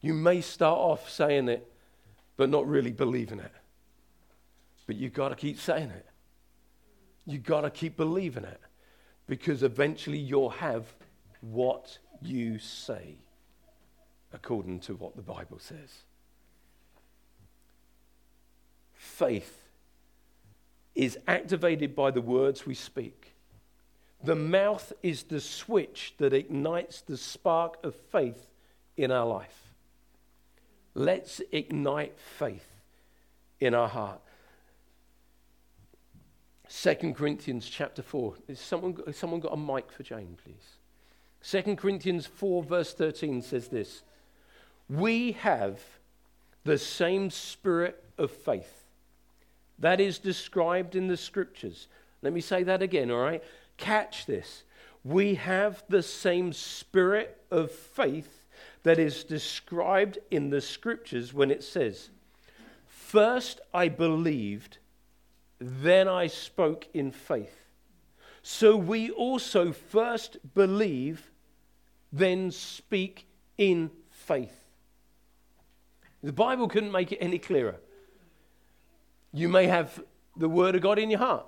[0.00, 1.70] You may start off saying it,
[2.36, 3.52] but not really believing it.
[4.90, 6.06] But you've got to keep saying it.
[7.24, 8.60] You've got to keep believing it.
[9.28, 10.92] because eventually you'll have
[11.40, 13.14] what you say,
[14.32, 16.02] according to what the Bible says.
[18.92, 19.68] Faith
[20.96, 23.36] is activated by the words we speak.
[24.24, 28.50] The mouth is the switch that ignites the spark of faith
[28.96, 29.72] in our life.
[30.94, 32.66] Let's ignite faith
[33.60, 34.20] in our heart.
[36.70, 38.34] 2 Corinthians chapter 4.
[38.48, 41.64] Is someone, has someone got a mic for Jane, please?
[41.64, 44.02] 2 Corinthians 4, verse 13 says this
[44.88, 45.80] We have
[46.64, 48.84] the same spirit of faith
[49.78, 51.88] that is described in the scriptures.
[52.22, 53.42] Let me say that again, all right?
[53.76, 54.62] Catch this.
[55.02, 58.44] We have the same spirit of faith
[58.82, 62.10] that is described in the scriptures when it says,
[62.86, 64.78] First I believed,
[65.60, 67.56] then I spoke in faith.
[68.42, 71.30] So we also first believe,
[72.12, 73.26] then speak
[73.58, 74.56] in faith.
[76.22, 77.76] The Bible couldn't make it any clearer.
[79.32, 80.02] You may have
[80.36, 81.46] the Word of God in your heart.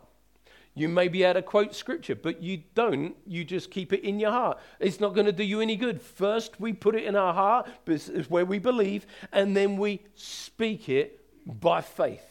[0.75, 3.15] You may be able to quote scripture, but you don't.
[3.27, 4.59] You just keep it in your heart.
[4.81, 6.01] It's not going to do you any good.
[6.01, 10.89] First, we put it in our heart, is where we believe, and then we speak
[10.89, 12.25] it by faith.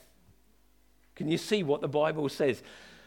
[1.22, 2.64] Can you see what the Bible says?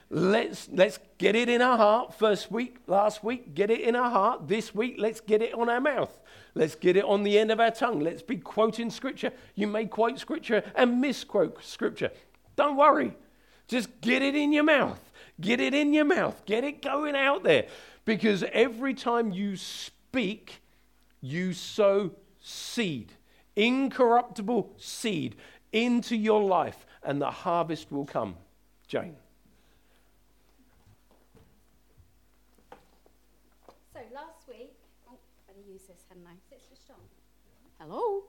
[0.09, 2.14] Let's, let's get it in our heart.
[2.14, 4.46] First week, last week, get it in our heart.
[4.46, 6.16] This week, let's get it on our mouth.
[6.55, 7.98] Let's get it on the end of our tongue.
[7.98, 9.33] Let's be quoting scripture.
[9.57, 12.12] You may quote scripture and misquote scripture.
[12.55, 13.16] Don't worry.
[13.66, 15.00] Just get it in your mouth.
[15.40, 16.40] Get it in your mouth.
[16.46, 17.66] Get it going out there.
[18.05, 20.61] Because every time you speak,
[21.20, 23.11] you sow seed,
[23.57, 25.35] incorruptible seed,
[25.72, 28.36] into your life, and the harvest will come.
[28.86, 29.16] Jane.
[33.92, 34.72] So last week,
[35.08, 36.32] oh, better use this, hadn't I?
[36.32, 36.96] Is it switched on?
[37.78, 38.24] Hello?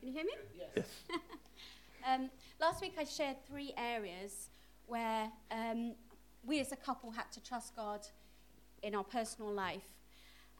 [0.00, 0.32] Can you hear me?
[0.76, 0.86] Yes.
[2.04, 4.48] Um, last week I shared three areas
[4.88, 5.94] where um,
[6.44, 8.00] we as a couple had to trust God
[8.82, 9.84] in our personal life.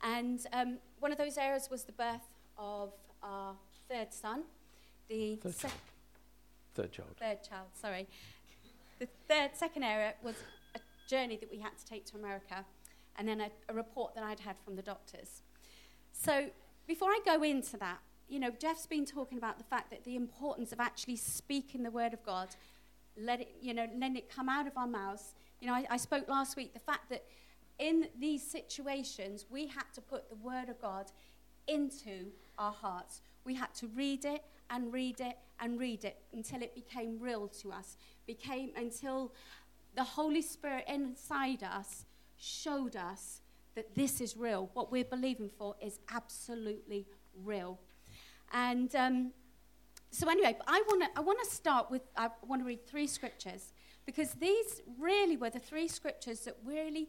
[0.04, 2.92] And um, one of those areas was the birth of
[3.24, 3.56] our
[3.88, 4.44] third son,
[5.08, 5.80] the Third sec- child.
[6.74, 7.16] Third child.
[7.18, 8.08] third child, sorry.
[8.98, 10.36] The third, second area was
[10.74, 12.64] a journey that we had to take to America,
[13.16, 15.42] and then a, a report that I'd had from the doctors.
[16.12, 16.48] So
[16.86, 20.16] before I go into that, you know, Jeff's been talking about the fact that the
[20.16, 22.48] importance of actually speaking the word of God,
[23.20, 25.34] let it, you know, letting it come out of our mouths.
[25.60, 27.24] You know, I, I spoke last week the fact that
[27.78, 31.10] in these situations we had to put the word of God
[31.68, 32.26] into
[32.58, 33.20] our hearts.
[33.44, 37.46] We had to read it and read it and read it until it became real
[37.46, 39.32] to us, became until
[39.94, 42.06] the Holy Spirit inside us
[42.36, 43.42] showed us
[43.74, 44.70] that this is real.
[44.72, 47.06] What we're believing for is absolutely
[47.44, 47.78] real.
[48.52, 49.32] And um,
[50.10, 53.06] so, anyway, I want to I want to start with I want to read three
[53.06, 53.72] scriptures
[54.04, 57.08] because these really were the three scriptures that really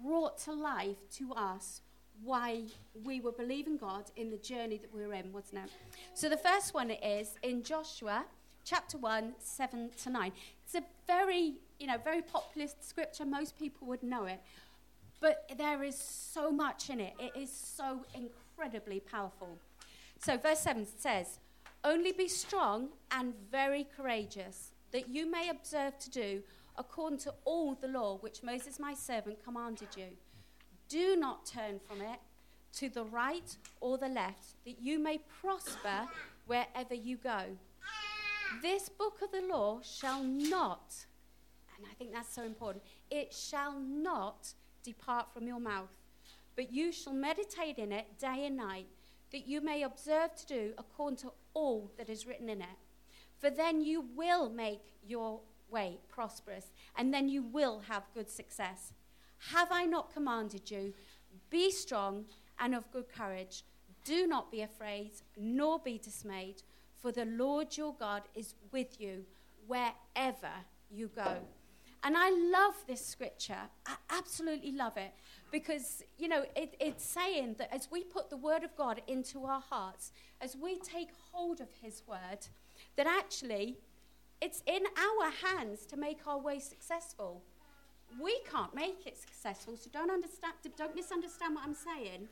[0.00, 1.80] brought to life to us
[2.22, 2.64] why
[3.04, 5.70] we were believing God in the journey that we were in, wasn't it?
[6.14, 8.24] So the first one is in Joshua
[8.64, 10.32] chapter 1, 7 to 9.
[10.64, 13.24] It's a very, you know, very popular scripture.
[13.24, 14.40] Most people would know it.
[15.20, 17.14] But there is so much in it.
[17.18, 19.58] It is so incredibly powerful.
[20.18, 21.38] So verse 7 says,
[21.84, 26.42] Only be strong and very courageous, that you may observe to do
[26.76, 30.08] according to all the law which Moses my servant commanded you.
[30.94, 32.20] Do not turn from it
[32.74, 36.06] to the right or the left, that you may prosper
[36.46, 37.46] wherever you go.
[38.62, 40.94] This book of the law shall not,
[41.76, 44.54] and I think that's so important, it shall not
[44.84, 45.90] depart from your mouth,
[46.54, 48.86] but you shall meditate in it day and night,
[49.32, 52.78] that you may observe to do according to all that is written in it.
[53.40, 58.92] For then you will make your way prosperous, and then you will have good success.
[59.52, 60.94] Have I not commanded you?
[61.50, 62.24] Be strong
[62.58, 63.64] and of good courage.
[64.04, 66.62] Do not be afraid, nor be dismayed,
[67.00, 69.24] for the Lord your God is with you
[69.66, 70.52] wherever
[70.90, 71.38] you go.
[72.02, 73.70] And I love this scripture.
[73.86, 75.12] I absolutely love it
[75.50, 79.46] because, you know, it, it's saying that as we put the word of God into
[79.46, 82.46] our hearts, as we take hold of his word,
[82.96, 83.78] that actually
[84.42, 87.42] it's in our hands to make our way successful.
[88.22, 92.28] We can't make it successful, so don't, understand, don't misunderstand what I'm saying.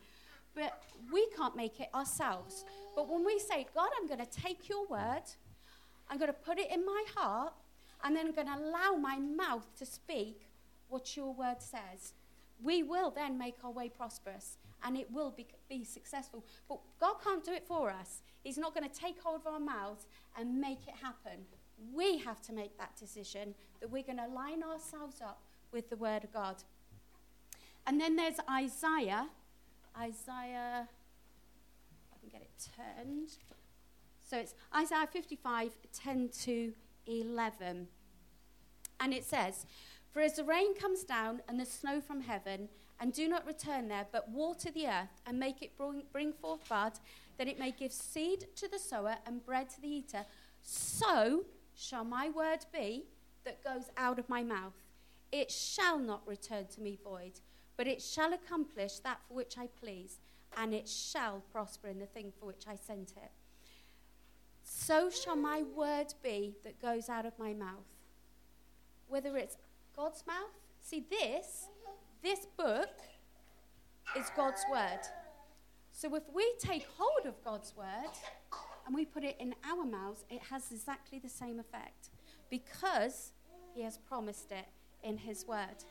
[0.55, 2.65] But we can't make it ourselves.
[2.95, 5.23] But when we say, God, I'm going to take your word,
[6.11, 7.55] I'm going to put it in my heart,
[8.05, 10.49] and then I'm going to allow my mouth to speak
[10.89, 12.13] what your word says.
[12.63, 16.45] we will then make our way prosperous and it will be, be successful.
[16.69, 18.23] But God can't do it for us.
[18.43, 20.07] He's not going to take hold of our mouths
[20.39, 21.47] and make it happen.
[21.93, 25.41] We have to make that decision that we're going to line ourselves up
[25.73, 26.57] with the Word of God.
[27.87, 29.29] And then there's Isaiah.
[29.99, 30.89] Isaiah,
[32.13, 33.31] I can get it turned.
[34.29, 36.73] So it's Isaiah 55, 10 to
[37.07, 37.89] 11.
[39.01, 39.67] And it says,
[40.13, 42.69] For as the rain comes down and the snow from heaven,
[43.01, 46.69] and do not return there, but water the earth and make it bring, bring forth
[46.69, 46.93] bud,
[47.37, 50.25] that it may give seed to the sower and bread to the eater,
[50.63, 53.05] so shall my word be
[53.45, 54.82] that goes out of my mouth.
[55.33, 57.41] It shall not return to me void,
[57.79, 60.21] but it shall accomplish that for which I please,
[60.59, 63.31] and it shall prosper in the thing for which I sent it.
[64.63, 67.97] So shall my word be that goes out of my mouth.
[69.09, 69.57] Whether it's
[69.97, 71.69] God's mouth, see this,
[72.23, 73.01] this book
[74.17, 75.01] is God's word.
[75.93, 78.11] So if we take hold of God's word
[78.87, 82.11] and we put it in our mouths, it has exactly the same effect
[82.51, 83.33] because
[83.75, 84.67] he has promised it
[85.03, 85.85] in his word.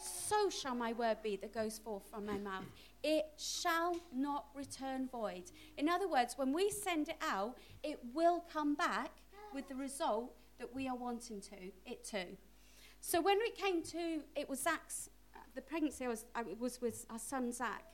[0.00, 2.64] So shall my word be that goes forth from my mouth.
[3.02, 5.44] It shall not return void.
[5.76, 9.10] In other words, when we send it out, it will come back
[9.52, 12.24] with the result that we are wanting to, it to.
[13.00, 15.08] So when it came to, it was Zach's,
[15.54, 17.84] the pregnancy was, it was with our son Zach.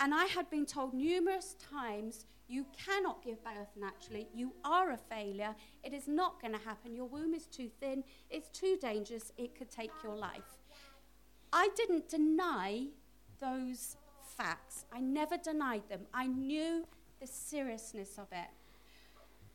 [0.00, 4.28] And I had been told numerous times, you cannot give birth naturally.
[4.34, 5.54] You are a failure.
[5.82, 6.94] It is not going to happen.
[6.94, 8.04] Your womb is too thin.
[8.30, 9.32] It's too dangerous.
[9.38, 10.58] It could take your life.
[11.52, 12.88] I didn't deny
[13.40, 13.96] those
[14.36, 14.84] facts.
[14.92, 16.02] I never denied them.
[16.12, 16.86] I knew
[17.20, 18.48] the seriousness of it.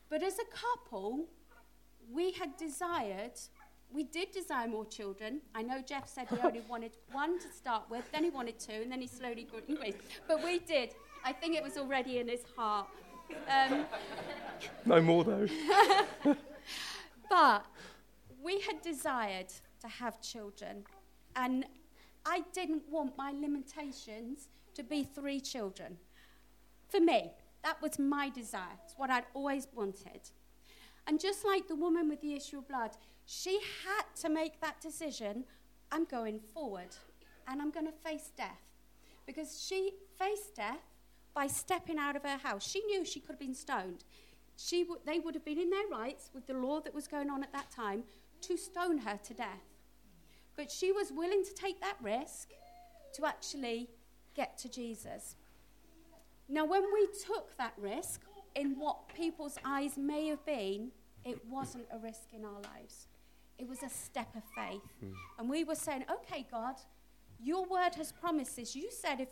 [0.10, 1.26] But as a couple,
[2.12, 3.34] we had desired,
[3.94, 5.42] we did desire more children.
[5.54, 8.82] I know Jeff said he only wanted one to start with, then he wanted two,
[8.82, 9.62] and then he slowly grew.
[10.28, 10.96] But we did.
[11.24, 12.88] I think it was already in his heart.
[13.50, 13.86] Um,
[14.86, 15.48] no more, though.
[17.30, 17.66] but
[18.42, 19.48] we had desired
[19.82, 20.84] to have children.
[21.36, 21.66] And
[22.26, 25.98] I didn't want my limitations to be three children.
[26.88, 27.32] For me,
[27.64, 28.78] that was my desire.
[28.86, 30.22] It's what I'd always wanted.
[31.08, 32.92] And just like the woman with the issue of blood,
[33.26, 35.44] she had to make that decision
[35.92, 36.96] I'm going forward
[37.48, 38.62] and I'm going to face death.
[39.26, 40.89] Because she faced death
[41.40, 42.70] by stepping out of her house.
[42.70, 44.04] She knew she could have been stoned.
[44.58, 47.30] She w- they would have been in their rights with the law that was going
[47.30, 48.04] on at that time
[48.42, 49.64] to stone her to death.
[50.58, 52.50] But she was willing to take that risk
[53.14, 53.88] to actually
[54.36, 55.38] get to Jesus.
[56.50, 58.20] Now, when we took that risk,
[58.56, 60.92] in what people's eyes may have been,
[61.24, 63.08] it wasn't a risk in our lives.
[63.58, 64.82] It was a step of faith.
[65.02, 65.14] Mm.
[65.38, 66.76] And we were saying, okay, God,
[67.42, 68.76] your word has promises.
[68.76, 69.30] You said if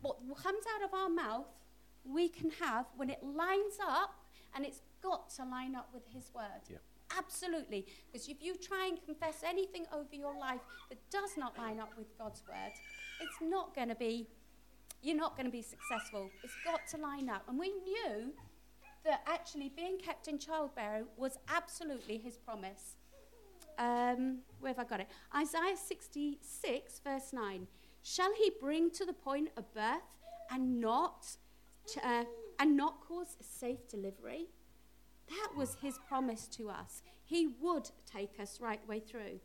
[0.00, 1.46] what comes out of our mouth,
[2.04, 4.14] we can have when it lines up,
[4.54, 6.62] and it's got to line up with His word.
[6.68, 6.78] Yeah.
[7.16, 7.86] Absolutely.
[8.06, 11.92] Because if you try and confess anything over your life that does not line up
[11.96, 12.72] with God's word,
[13.20, 14.26] it's not going to be,
[15.02, 16.30] you're not going to be successful.
[16.42, 17.42] It's got to line up.
[17.48, 18.32] And we knew
[19.04, 22.96] that actually being kept in childbearing was absolutely his promise.
[23.78, 25.08] Um, where have I got it?
[25.36, 27.66] Isaiah 66, verse 9.
[28.06, 30.02] Shall he bring to the point of birth
[30.50, 31.26] and not,
[32.04, 32.24] uh,
[32.58, 34.48] and not cause safe delivery?
[35.30, 37.02] That was his promise to us.
[37.24, 39.40] He would take us right way through.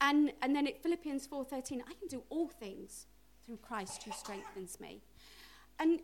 [0.00, 3.06] And, and then at Philippians 4.13, I can do all things
[3.46, 5.00] through Christ who strengthens me.
[5.78, 6.00] And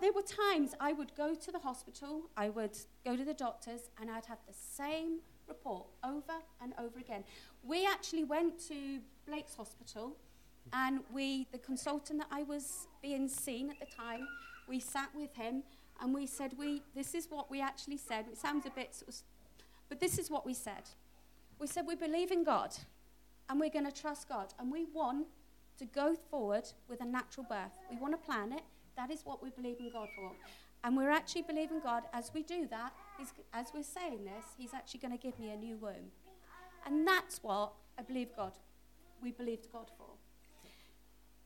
[0.00, 3.90] there were times I would go to the hospital, I would go to the doctors,
[4.00, 7.24] and I'd have the same report over and over again.
[7.64, 10.16] We actually went to Blake's Hospital,
[10.72, 14.26] and we, the consultant that I was being seen at the time,
[14.68, 15.62] we sat with him
[16.00, 18.26] and we said, we, this is what we actually said.
[18.30, 19.16] It sounds a bit sort of,
[19.88, 20.82] but this is what we said.
[21.58, 22.74] We said, we believe in God
[23.48, 25.26] and we're going to trust God and we want
[25.78, 27.72] to go forward with a natural birth.
[27.90, 28.62] We want to plan it.
[28.96, 30.32] That is what we believe in God for.
[30.84, 32.92] And we're actually believing God as we do that,
[33.52, 36.10] as we're saying this, He's actually going to give me a new womb.
[36.84, 38.52] And that's what I believe God,
[39.22, 40.06] we believed God for.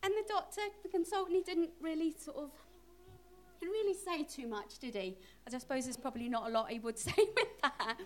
[0.03, 2.51] And the doctor, the consultant, he didn't really sort of
[3.59, 5.17] didn't really say too much, did he?
[5.47, 7.97] As I suppose there's probably not a lot he would say with that.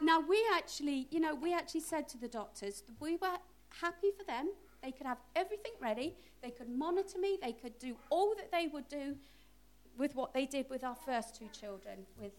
[0.00, 3.38] Now, we actually, you know, we actually said to the doctors that we were
[3.80, 4.50] happy for them.
[4.82, 6.16] They could have everything ready.
[6.42, 7.38] They could monitor me.
[7.40, 9.16] They could do all that they would do
[9.96, 12.00] with what they did with our first two children.
[12.20, 12.32] With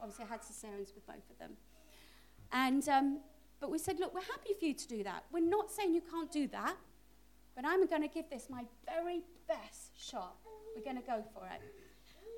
[0.00, 1.52] obviously, I had cesareans with both of them.
[2.50, 3.18] And um,
[3.60, 5.24] But we said, look, we're happy for you to do that.
[5.32, 6.76] We're not saying you can't do that,
[7.54, 10.36] but I'm going to give this my very best shot.
[10.74, 11.60] We're going to go for it.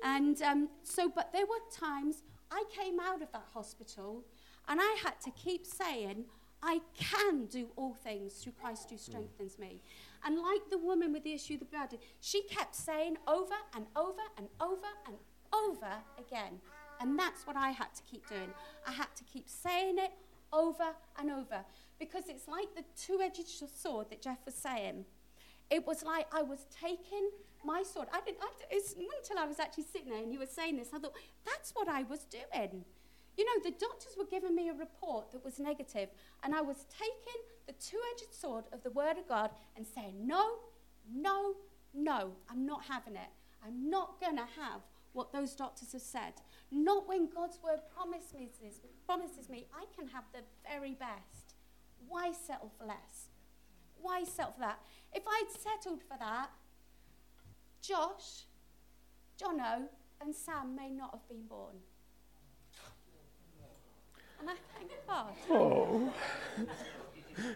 [0.03, 4.23] And um, so, but there were times I came out of that hospital
[4.67, 6.25] and I had to keep saying,
[6.61, 9.81] I can do all things through Christ who strengthens me.
[10.25, 13.85] And like the woman with the issue of the blood, she kept saying over and
[13.95, 15.15] over and over and
[15.53, 16.59] over again.
[16.99, 18.49] And that's what I had to keep doing.
[18.87, 20.11] I had to keep saying it
[20.51, 21.63] over and over
[21.99, 25.05] because it's like the two edged sword that Jeff was saying.
[25.69, 27.29] It was like I was taking
[27.63, 28.07] my sword.
[28.13, 30.99] I didn't, I, until I was actually sitting there and you were saying this, I
[30.99, 31.15] thought,
[31.45, 32.85] that's what I was doing.
[33.37, 36.09] You know, the doctors were giving me a report that was negative,
[36.43, 40.25] and I was taking the two edged sword of the Word of God and saying,
[40.25, 40.59] No,
[41.13, 41.55] no,
[41.93, 43.29] no, I'm not having it.
[43.65, 44.81] I'm not going to have
[45.11, 46.33] what those doctors have said.
[46.71, 51.44] Not when God's Word promises promises me I can have the very best.
[52.07, 53.29] Why settle for less?
[54.01, 54.79] Why settle for that?
[55.13, 56.49] If I'd settled for that,
[57.81, 58.45] Josh,
[59.39, 59.87] Jono,
[60.21, 61.75] and Sam may not have been born.
[64.39, 65.33] And I thank God.
[65.49, 66.13] Oh.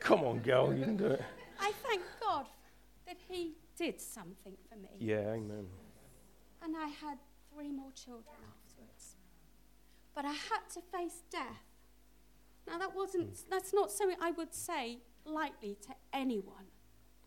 [0.00, 1.22] Come on, girl, you can do it.
[1.60, 2.46] I thank God
[3.06, 4.88] that He did something for me.
[4.98, 5.66] Yeah, amen.
[6.62, 7.18] And I had
[7.52, 8.36] three more children.
[10.18, 11.62] But I had to face death.
[12.66, 13.50] Now, that wasn't, hmm.
[13.52, 16.66] that's not something I would say lightly to anyone.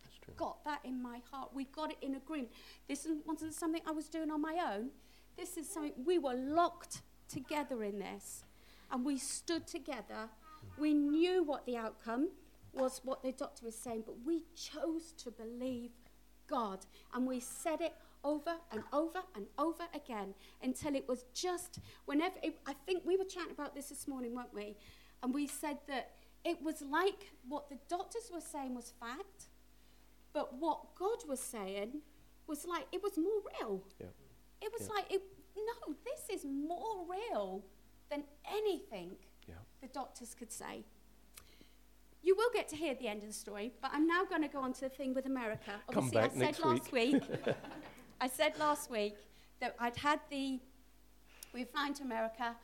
[0.03, 0.33] That's true.
[0.35, 1.51] Got that in my heart.
[1.53, 2.51] We got it in agreement.
[2.89, 4.89] This wasn't something I was doing on my own.
[5.37, 8.43] This is something we were locked together in this.
[8.91, 10.27] And we stood together.
[10.77, 12.31] We knew what the outcome
[12.73, 15.91] was, what the doctor was saying, but we chose to believe
[16.45, 16.85] God.
[17.13, 22.35] And we said it over and over and over again until it was just whenever
[22.43, 24.75] it, I think we were chatting about this this morning, weren't we?
[25.23, 26.11] And we said that
[26.43, 29.45] it was like what the doctors were saying was fact,
[30.33, 32.01] but what God was saying
[32.47, 33.83] was like it was more real.
[33.99, 34.07] Yeah.
[34.61, 34.93] It was Yeah.
[34.95, 35.21] like it,
[35.55, 37.63] no, this is more real
[38.09, 39.17] than anything
[39.47, 39.55] Yeah.
[39.81, 40.83] the doctors could say.
[42.23, 44.47] You will get to hear the end of the story, but I'm now going to
[44.47, 45.71] go on to the thing with America.
[45.91, 47.23] Come Obviously, back I said next last week.
[48.23, 49.15] I said last week
[49.59, 50.59] that I'd had the.
[51.53, 52.55] We were flying to America.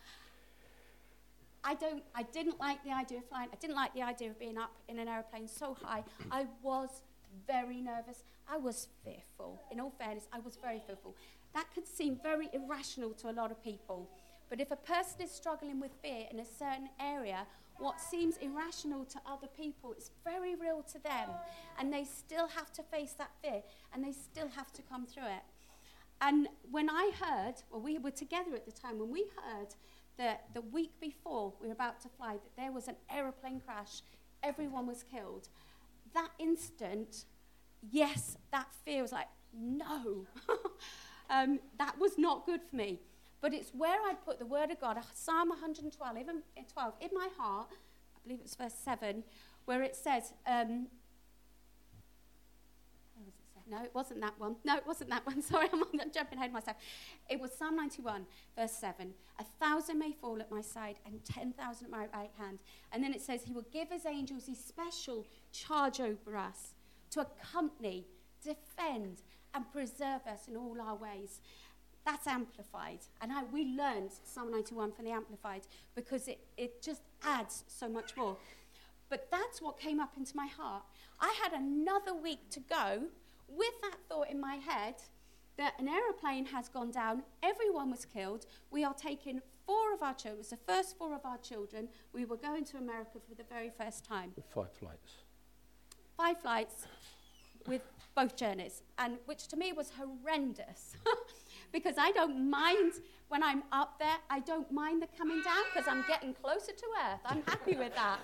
[1.63, 2.03] I don't.
[2.13, 3.49] I didn't like the idea of flying.
[3.51, 6.03] I didn't like the idea of being up in an aeroplane so high.
[6.31, 7.01] I was
[7.47, 8.23] very nervous.
[8.47, 9.59] I was fearful.
[9.71, 11.15] In all fairness, I was very fearful.
[11.55, 14.07] That could seem very irrational to a lot of people.
[14.51, 17.47] But if a person is struggling with fear in a certain area,
[17.79, 21.29] what seems irrational to other people is very real to them.
[21.79, 23.61] And they still have to face that fear
[23.93, 25.43] and they still have to come through it.
[26.21, 29.75] And when I heard, well, we were together at the time, when we heard
[30.17, 34.01] that the week before we were about to fly, that there was an aeroplane crash,
[34.41, 35.49] everyone was killed,
[36.15, 37.25] that instant,
[37.91, 40.25] yes, that fear was like, no.
[41.29, 42.99] um, that was not good for me.
[43.41, 46.41] But it's where I put the word of God, Psalm 112, even,
[46.73, 49.23] 12, in my heart, I believe it's verse 7,
[49.65, 50.87] where it says, um,
[53.69, 54.55] no, it wasn't that one.
[54.63, 55.41] No, it wasn't that one.
[55.41, 56.77] Sorry, I'm, I'm jumping ahead myself.
[57.29, 58.25] It was Psalm 91,
[58.55, 59.13] verse 7.
[59.39, 62.59] A thousand may fall at my side and 10,000 at my right hand.
[62.91, 66.73] And then it says, He will give His angels His special charge over us
[67.11, 68.05] to accompany,
[68.43, 69.21] defend,
[69.53, 71.41] and preserve us in all our ways.
[72.07, 72.99] That's amplified.
[73.19, 77.89] And I, we learned Psalm 91 from the Amplified because it, it just adds so
[77.89, 78.37] much more.
[79.09, 80.83] But that's what came up into my heart.
[81.19, 83.03] I had another week to go
[83.49, 84.95] with that thought in my head
[85.57, 88.45] that an aeroplane has gone down, everyone was killed.
[88.71, 91.89] We are taking four of our children, it was the first four of our children.
[92.13, 94.31] We were going to America for the very first time.
[94.37, 95.11] With five flights.
[96.15, 96.87] Five flights
[97.67, 97.81] with
[98.15, 100.95] both journeys, and which to me was horrendous.
[101.71, 102.93] because I don't mind
[103.29, 106.85] when I'm up there, I don't mind the coming down because I'm getting closer to
[107.11, 107.19] Earth.
[107.25, 108.19] I'm happy with that.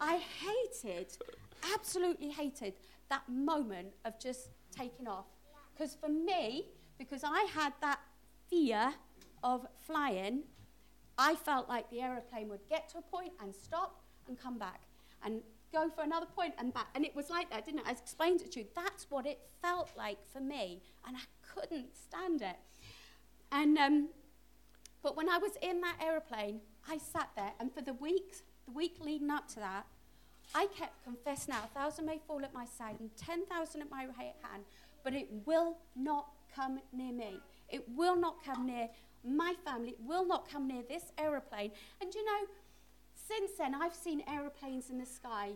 [0.00, 1.08] I hated,
[1.74, 2.74] absolutely hated
[3.10, 5.26] that moment of just taking off.
[5.76, 6.66] Because for me,
[6.98, 8.00] because I had that
[8.48, 8.92] fear
[9.42, 10.44] of flying,
[11.18, 14.82] I felt like the aeroplane would get to a point and stop and come back
[15.24, 16.88] and go for another point and back.
[16.94, 17.86] And it was like that, didn't it?
[17.86, 18.66] I explained it to you.
[18.74, 20.80] That's what it felt like for me.
[21.06, 21.20] And I
[21.54, 22.56] couldn't stand it.
[23.52, 24.08] And, um,
[25.02, 28.72] but when I was in that aeroplane, I sat there, and for the weeks, the
[28.72, 29.86] week leading up to that,
[30.54, 34.06] I kept confessing now, a thousand may fall at my side and 10,000 at my
[34.18, 34.64] right hand,
[35.04, 37.40] but it will not come near me.
[37.68, 38.88] It will not come near
[39.24, 39.90] my family.
[39.90, 41.70] It will not come near this aeroplane.
[42.00, 42.46] And you know,
[43.14, 45.50] since then, I've seen aeroplanes in the sky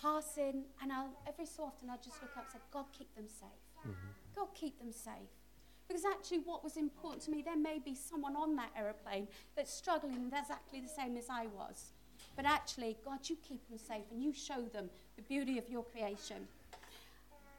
[0.00, 3.26] passing, and I'll, every so often I'll just look up and say, God, keep them
[3.28, 3.48] safe.
[3.80, 4.08] Mm-hmm.
[4.34, 5.28] God, keep them safe.
[5.92, 9.70] Because actually, what was important to me, there may be someone on that aeroplane that's
[9.70, 11.92] struggling exactly the same as I was.
[12.34, 15.82] But actually, God, you keep them safe and you show them the beauty of your
[15.84, 16.48] creation.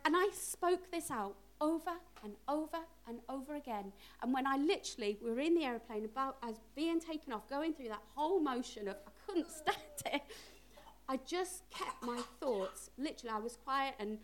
[0.03, 1.91] And I spoke this out over
[2.23, 3.93] and over and over again.
[4.23, 7.75] And when I literally, we were in the aeroplane about as being taken off, going
[7.75, 9.77] through that whole motion of I couldn't stand
[10.07, 10.23] it,
[11.07, 12.89] I just kept my thoughts.
[12.97, 14.17] Literally, I was quiet, and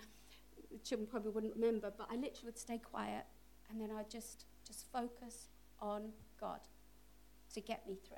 [0.72, 3.26] the children probably wouldn't remember, but I literally would stay quiet,
[3.70, 5.47] and then I'd just just focus
[5.82, 6.09] on
[6.39, 6.59] God
[7.53, 8.17] to get me through.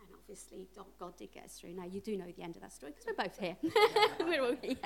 [0.00, 0.68] And obviously,
[0.98, 1.74] God did get us through.
[1.74, 3.56] Now, you do know the end of that story because we're both here.
[4.20, 4.76] we're all here.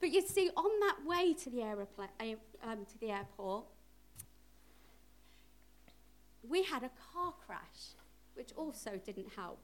[0.00, 2.08] But you see, on that way to the, aeroplane,
[2.64, 3.64] um, to the airport,
[6.48, 7.94] we had a car crash,
[8.34, 9.58] which also didn't help.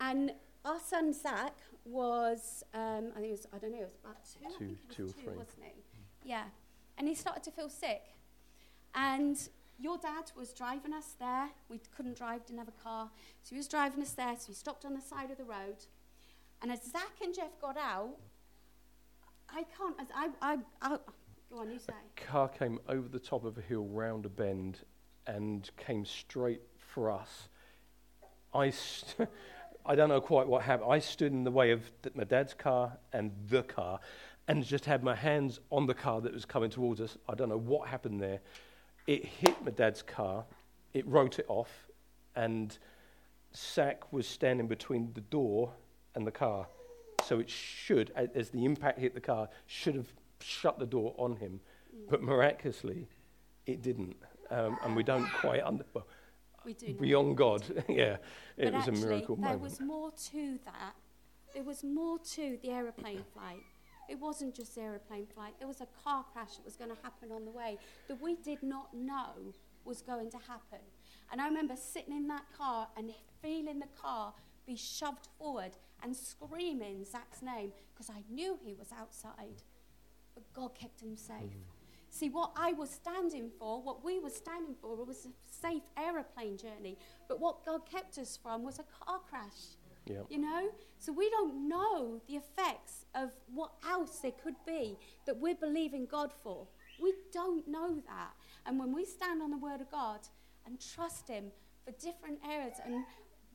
[0.00, 0.32] And
[0.64, 4.16] our son Zach was, um, I think it was, I don't know, it was about
[4.58, 6.28] two, two, two or three, wasn't he?
[6.28, 6.44] Yeah.
[6.98, 8.02] And he started to feel sick.
[8.94, 9.38] And
[9.78, 11.48] your dad was driving us there.
[11.68, 13.10] We couldn't drive, didn't have a car.
[13.42, 14.34] So he was driving us there.
[14.36, 15.76] So we stopped on the side of the road.
[16.62, 18.16] And as Zach and Jeff got out,
[19.48, 19.96] I can't.
[20.14, 20.98] I, I, I,
[21.50, 21.94] go on, you say.
[22.18, 24.80] A car came over the top of a hill, round a bend,
[25.26, 27.48] and came straight for us.
[28.52, 29.28] I, st-
[29.84, 30.90] I don't know quite what happened.
[30.90, 34.00] I stood in the way of my dad's car and the car,
[34.48, 37.16] and just had my hands on the car that was coming towards us.
[37.28, 38.40] I don't know what happened there.
[39.06, 40.44] It hit my dad's car.
[40.92, 41.88] It wrote it off,
[42.36, 42.76] and
[43.54, 45.72] Zach was standing between the door
[46.14, 46.66] and the car
[47.24, 51.36] so it should, as the impact hit the car, should have shut the door on
[51.36, 51.60] him.
[52.08, 53.08] But miraculously,
[53.66, 54.16] it didn't.
[54.50, 55.84] Um, and we don't quite under.
[55.94, 56.06] Well,
[56.64, 58.16] we do beyond God, yeah,
[58.56, 59.62] it but was actually, a miracle there moment.
[59.62, 60.94] was more to that.
[61.54, 63.62] There was more to the aeroplane flight.
[64.08, 65.54] It wasn't just the aeroplane flight.
[65.58, 68.36] There was a car crash that was going to happen on the way that we
[68.36, 69.54] did not know
[69.84, 70.80] was going to happen.
[71.30, 74.34] And I remember sitting in that car and feeling the car
[74.66, 79.62] be shoved forward and screaming Zach's name because I knew he was outside.
[80.34, 81.34] But God kept him safe.
[81.56, 81.79] Mm.
[82.10, 86.58] See, what I was standing for, what we were standing for, was a safe aeroplane
[86.58, 86.98] journey.
[87.28, 89.76] But what God kept us from was a car crash.
[90.06, 90.26] Yep.
[90.28, 90.70] You know?
[90.98, 94.96] So we don't know the effects of what else there could be
[95.26, 96.66] that we're believing God for.
[97.00, 98.32] We don't know that.
[98.66, 100.20] And when we stand on the Word of God
[100.66, 101.52] and trust Him
[101.84, 103.04] for different areas and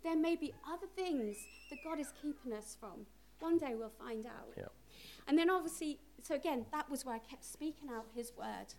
[0.04, 1.36] there may be other things
[1.70, 3.06] that God is keeping us from.
[3.40, 4.54] One day we'll find out.
[4.56, 4.66] Yeah.
[5.28, 8.74] And then obviously, so again, that was where I kept speaking out His word.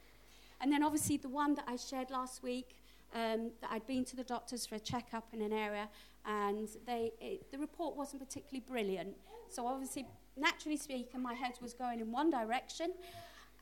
[0.61, 2.76] And then obviously, the one that I shared last week,
[3.14, 5.88] um, that I'd been to the doctors for a checkup in an area,
[6.24, 9.16] and they, it, the report wasn't particularly brilliant.
[9.49, 12.92] So obviously, naturally speaking, my head was going in one direction.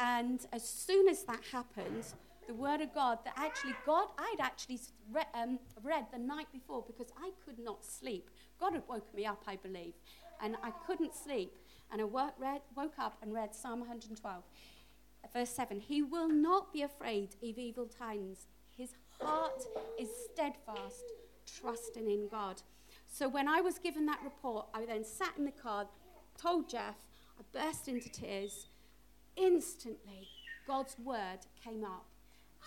[0.00, 2.04] And as soon as that happened,
[2.46, 4.80] the Word of God that actually God, I'd actually
[5.12, 8.30] re- um, read the night before because I could not sleep.
[8.60, 9.94] God had woken me up, I believe,
[10.42, 11.52] and I couldn't sleep.
[11.92, 14.42] And I read, woke up and read Psalm 112,
[15.32, 15.80] verse 7.
[15.80, 18.46] He will not be afraid of evil times.
[18.76, 19.62] His heart
[19.98, 21.04] is steadfast,
[21.60, 22.62] trusting in God.
[23.06, 25.86] So when I was given that report, I then sat in the car,
[26.36, 26.96] told Jeff,
[27.38, 28.66] I burst into tears.
[29.36, 30.28] Instantly,
[30.66, 32.06] God's word came up.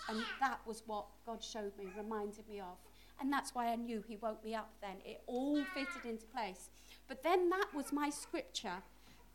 [0.08, 2.78] And that was what God showed me, reminded me of.
[3.20, 4.96] And that's why I knew He woke me up then.
[5.04, 6.70] It all fitted into place.
[7.08, 8.82] But then that was my scripture.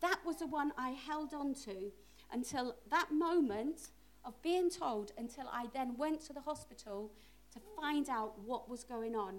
[0.04, 1.90] That was the one I held on to
[2.30, 3.88] until that moment
[4.22, 7.10] of being told, until I then went to the hospital
[7.54, 9.38] to find out what was going on.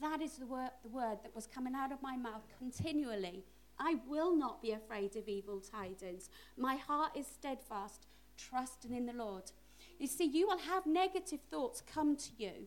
[0.00, 3.44] That is the word, the word that was coming out of my mouth continually.
[3.78, 6.28] I will not be afraid of evil tidings.
[6.56, 9.52] My heart is steadfast, trusting in the Lord.
[10.00, 12.66] You see, you will have negative thoughts come to you.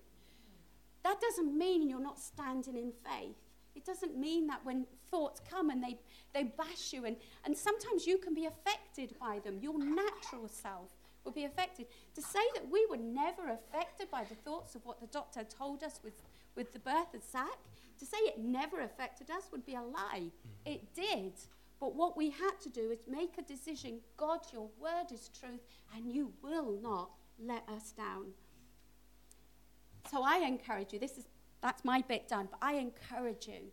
[1.03, 3.35] That doesn't mean you're not standing in faith.
[3.75, 5.99] It doesn't mean that when thoughts come and they,
[6.34, 7.15] they bash you, and,
[7.45, 9.59] and sometimes you can be affected by them.
[9.61, 10.89] Your natural self
[11.23, 11.88] will be affected.
[12.15, 15.84] To say that we were never affected by the thoughts of what the doctor told
[15.84, 16.21] us with,
[16.55, 17.57] with the birth of Zach,
[17.99, 20.23] to say it never affected us would be a lie.
[20.23, 20.73] Mm-hmm.
[20.73, 21.34] It did.
[21.79, 25.61] But what we had to do is make a decision God, your word is truth,
[25.95, 28.27] and you will not let us down.
[30.11, 31.25] So I encourage you, this is
[31.61, 33.71] that's my bit done, but I encourage you.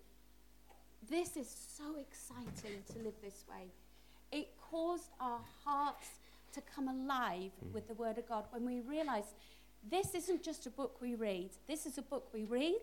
[1.10, 3.66] This is so exciting to live this way.
[4.30, 6.06] It caused our hearts
[6.52, 7.72] to come alive hmm.
[7.72, 9.34] with the Word of God when we realized
[9.90, 12.82] this isn't just a book we read, this is a book we read,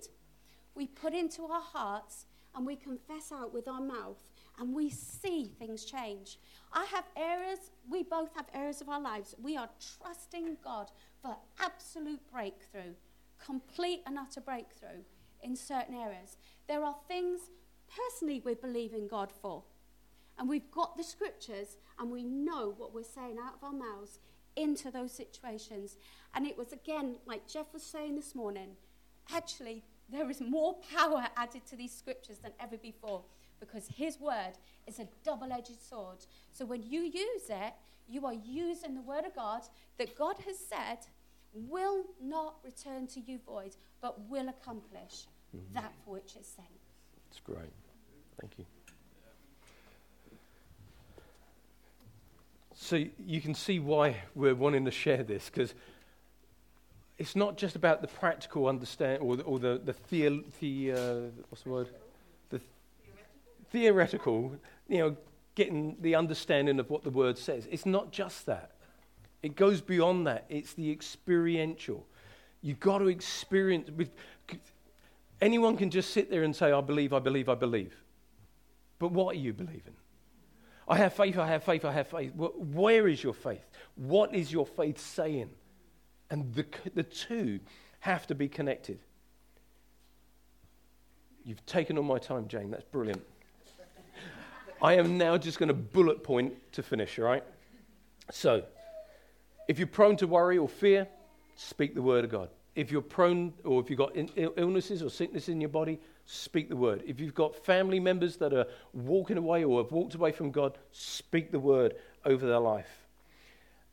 [0.75, 4.21] we put into our hearts, and we confess out with our mouth,
[4.59, 6.37] and we see things change.
[6.73, 9.35] I have areas, we both have areas of our lives.
[9.41, 9.69] We are
[10.01, 10.89] trusting God
[11.21, 12.95] for absolute breakthrough,
[13.45, 15.03] complete and utter breakthrough
[15.43, 16.37] in certain areas.
[16.67, 17.51] There are things
[17.95, 19.63] personally we're believing God for.
[20.37, 24.19] And we've got the scriptures and we know what we're saying out of our mouths
[24.55, 25.97] into those situations.
[26.35, 28.75] And it was again, like Jeff was saying this morning,
[29.33, 33.23] actually, there is more power added to these scriptures than ever before
[33.59, 34.53] because his word
[34.85, 36.25] is a double edged sword.
[36.51, 37.73] So when you use it,
[38.07, 39.61] you are using the word of God
[39.97, 40.99] that God has said
[41.53, 45.25] will not return to you void, but will accomplish
[45.55, 45.73] mm-hmm.
[45.73, 46.67] that for which it's sent.
[47.37, 47.71] That's great.
[48.41, 48.65] Thank you.
[52.73, 55.73] So you can see why we're wanting to share this because
[57.17, 61.15] it's not just about the practical understand or the, or the, the, the, the uh,
[61.49, 61.89] what's the word?
[62.49, 62.61] The
[63.71, 64.55] theoretical,
[64.87, 65.17] you know,
[65.55, 67.67] getting the understanding of what the word says.
[67.69, 68.71] It's not just that.
[69.43, 70.45] It goes beyond that.
[70.49, 72.05] It's the experiential.
[72.61, 74.09] You've got to experience with
[75.41, 77.95] anyone can just sit there and say, I believe, I believe, I believe.
[78.99, 79.95] But what are you believing?
[80.87, 82.31] I have faith, I have faith, I have faith.
[82.35, 83.65] Where is your faith?
[83.95, 85.49] What is your faith saying?
[86.29, 87.59] And the, the two
[87.99, 88.99] have to be connected.
[91.43, 92.71] You've taken all my time, Jane.
[92.71, 93.21] That's brilliant.
[94.81, 97.43] I am now just going to bullet point to finish, all right?
[98.31, 98.63] So,
[99.67, 101.07] if you're prone to worry or fear,
[101.55, 102.49] speak the word of God.
[102.77, 104.15] If you're prone or if you've got
[104.55, 107.01] illnesses or sickness in your body, speak the word.
[107.07, 110.77] If you've got family members that are walking away or have walked away from God,
[110.91, 113.07] speak the word over their life.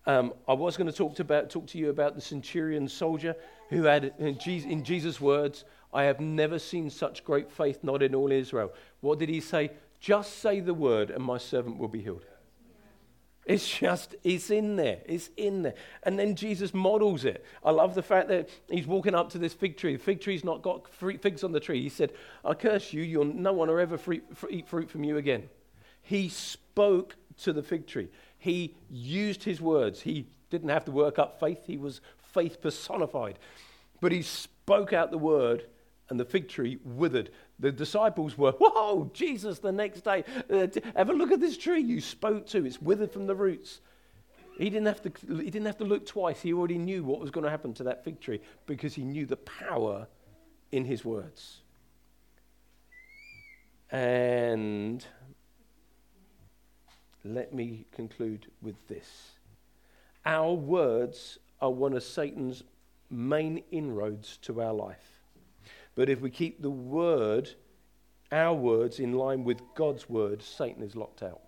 [0.04, 3.34] Um, I was going to talk to, about, talk to you about the centurion soldier
[3.70, 5.64] who had, in Jesus, in Jesus' words,
[5.94, 8.70] I have never seen such great faith, not in all Israel.
[9.00, 9.70] What did he say?
[9.98, 12.26] Just say the word, and my servant will be healed.
[13.46, 15.00] It's just, it's in there.
[15.04, 15.74] It's in there.
[16.04, 17.44] And then Jesus models it.
[17.62, 19.96] I love the fact that he's walking up to this fig tree.
[19.96, 21.82] The fig tree's not got figs on the tree.
[21.82, 22.12] He said,
[22.44, 23.02] I curse you.
[23.02, 25.50] You'll, no one will ever free, eat fruit from you again.
[26.00, 28.08] He spoke to the fig tree.
[28.38, 30.00] He used his words.
[30.00, 31.60] He didn't have to work up faith.
[31.66, 32.00] He was
[32.32, 33.38] faith personified.
[34.00, 35.66] But he spoke out the word,
[36.10, 37.30] and the fig tree withered.
[37.58, 41.80] The disciples were, Whoa, Jesus, the next day, uh, have a look at this tree
[41.80, 42.64] you spoke to.
[42.66, 43.80] It's withered from the roots.
[44.58, 46.40] He didn't, have to, he didn't have to look twice.
[46.40, 49.26] He already knew what was going to happen to that fig tree because he knew
[49.26, 50.06] the power
[50.70, 51.62] in his words.
[53.90, 55.04] And
[57.24, 59.32] let me conclude with this.
[60.24, 62.62] Our words are one of Satan's
[63.10, 65.13] main inroads to our life.
[65.94, 67.50] But if we keep the word,
[68.32, 71.40] our words, in line with God's word, Satan is locked out.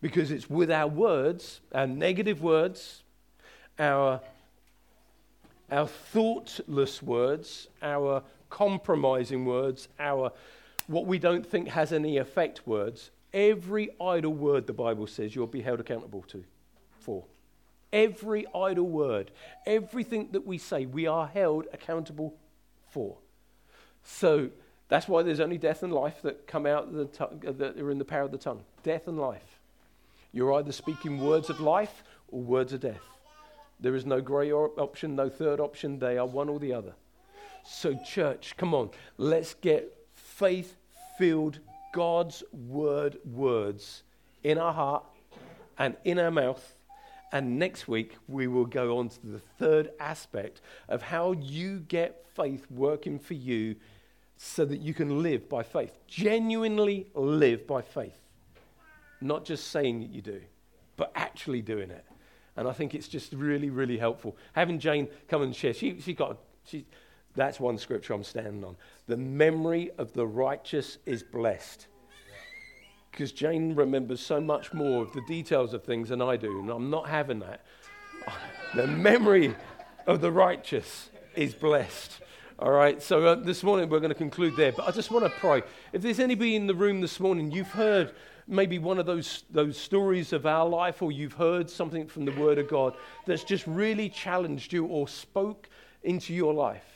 [0.00, 3.02] Because it's with our words, our negative words,
[3.78, 4.20] our,
[5.70, 10.32] our thoughtless words, our compromising words, our
[10.86, 15.46] what we don't think has any effect words, every idle word the Bible says you'll
[15.46, 16.44] be held accountable to
[17.00, 17.24] for.
[17.92, 19.30] Every idle word,
[19.66, 22.36] everything that we say, we are held accountable
[22.94, 23.16] for.
[24.04, 24.50] So
[24.88, 27.98] that's why there's only death and life that come out the uh, that are in
[27.98, 28.62] the power of the tongue.
[28.82, 29.60] Death and life.
[30.32, 33.02] You're either speaking words of life or words of death.
[33.80, 35.98] There is no grey option, no third option.
[35.98, 36.94] They are one or the other.
[37.64, 40.76] So, church, come on, let's get faith
[41.18, 41.58] filled
[41.92, 44.02] God's word words
[44.42, 45.04] in our heart
[45.78, 46.76] and in our mouth
[47.34, 52.24] and next week, we will go on to the third aspect of how you get
[52.32, 53.74] faith working for you
[54.36, 55.98] so that you can live by faith.
[56.06, 58.20] Genuinely live by faith.
[59.20, 60.42] Not just saying that you do,
[60.96, 62.04] but actually doing it.
[62.56, 64.36] And I think it's just really, really helpful.
[64.52, 66.86] Having Jane come and share, she, she got, she,
[67.34, 68.76] that's one scripture I'm standing on.
[69.08, 71.88] The memory of the righteous is blessed
[73.14, 76.68] because Jane remembers so much more of the details of things than I do, and
[76.68, 77.64] I'm not having that.
[78.74, 79.54] The memory
[80.08, 82.10] of the righteous is blessed.
[82.58, 85.24] All right, so uh, this morning we're going to conclude there, but I just want
[85.26, 85.62] to pray.
[85.92, 88.12] If there's anybody in the room this morning, you've heard
[88.48, 92.32] maybe one of those, those stories of our life, or you've heard something from the
[92.32, 92.96] Word of God
[93.26, 95.68] that's just really challenged you or spoke
[96.02, 96.93] into your life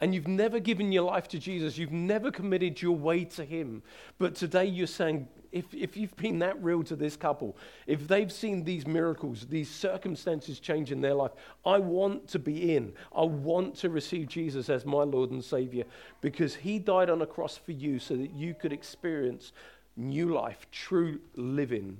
[0.00, 3.82] and you've never given your life to Jesus, you've never committed your way to Him,
[4.18, 8.30] but today you're saying, if, if you've been that real to this couple, if they've
[8.30, 11.32] seen these miracles, these circumstances change in their life,
[11.64, 12.92] I want to be in.
[13.16, 15.84] I want to receive Jesus as my Lord and Savior
[16.20, 19.52] because He died on a cross for you so that you could experience
[19.96, 21.98] new life, true living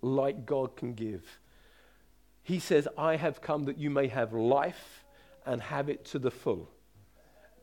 [0.00, 1.22] like God can give.
[2.42, 5.04] He says, I have come that you may have life
[5.46, 6.70] and have it to the full.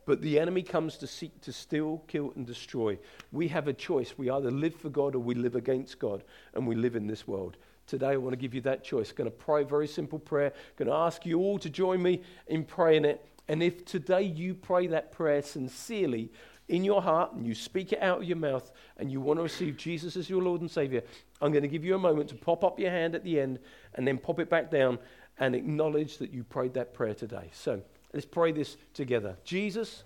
[0.06, 2.98] But the enemy comes to seek to steal, kill, and destroy.
[3.32, 4.18] We have a choice.
[4.18, 6.24] We either live for God or we live against God,
[6.54, 7.58] and we live in this world.
[7.88, 9.12] Today, I want to give you that choice.
[9.12, 10.54] Going to pray a very simple prayer.
[10.78, 13.26] Going to ask you all to join me in praying it.
[13.48, 16.32] And if today you pray that prayer sincerely
[16.70, 19.44] in your heart and you speak it out of your mouth and you want to
[19.44, 21.04] receive Jesus as your Lord and Savior,
[21.42, 23.60] I'm going to give you a moment to pop up your hand at the end
[23.96, 24.98] and then pop it back down
[25.38, 27.50] and acknowledge that you prayed that prayer today.
[27.52, 27.82] So,
[28.14, 29.38] Let's pray this together.
[29.44, 30.04] Jesus,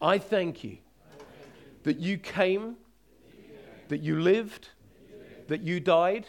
[0.00, 0.78] I thank you
[1.84, 2.76] that you came,
[3.88, 4.68] that you lived,
[5.48, 6.26] that you died,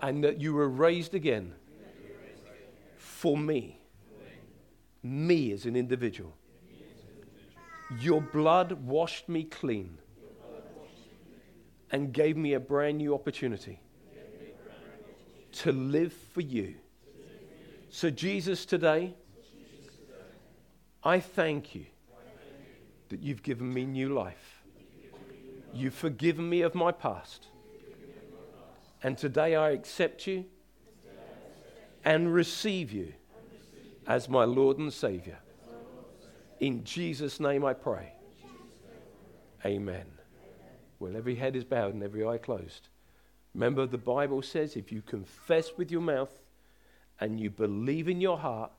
[0.00, 1.54] and that you were raised again
[2.96, 3.80] for me.
[5.02, 6.36] Me as an individual.
[8.00, 9.98] Your blood washed me clean
[11.90, 13.80] and gave me a brand new opportunity
[15.52, 16.74] to live for you.
[17.90, 19.14] So, Jesus, today,
[21.04, 21.86] I thank you
[23.08, 24.62] that you've given me new life.
[25.74, 27.48] You've forgiven me of my past.
[29.02, 30.44] And today I accept you
[32.04, 33.12] and receive you
[34.06, 35.38] as my Lord and Savior.
[36.60, 38.12] In Jesus' name I pray.
[39.66, 40.06] Amen.
[41.00, 42.88] Well, every head is bowed and every eye closed.
[43.54, 46.32] Remember, the Bible says if you confess with your mouth
[47.18, 48.70] and you believe in your heart,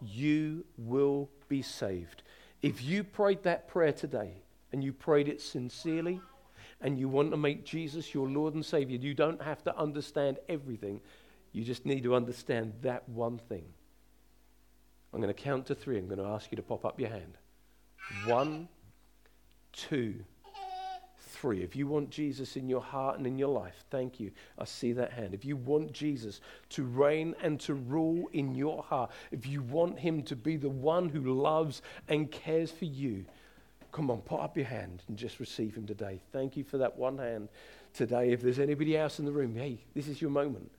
[0.00, 2.24] you will be saved.
[2.62, 4.32] If you prayed that prayer today
[4.72, 6.20] and you prayed it sincerely
[6.80, 10.38] and you want to make Jesus your Lord and Savior, you don't have to understand
[10.48, 11.00] everything.
[11.52, 13.66] You just need to understand that one thing.
[15.12, 15.96] I'm going to count to three.
[15.96, 17.38] I'm going to ask you to pop up your hand.
[18.26, 18.68] One,
[19.72, 20.24] two,
[21.44, 21.62] free.
[21.62, 24.30] If you want Jesus in your heart and in your life, thank you.
[24.58, 25.34] I see that hand.
[25.34, 26.40] If you want Jesus
[26.70, 30.70] to reign and to rule in your heart, if you want him to be the
[30.70, 33.26] one who loves and cares for you,
[33.92, 36.18] come on, put up your hand and just receive him today.
[36.32, 37.50] Thank you for that one hand
[37.92, 38.32] today.
[38.32, 40.72] If there's anybody else in the room, hey, this is your moment.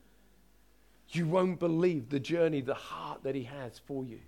[1.10, 4.18] You won't believe the journey, the heart that he has for you.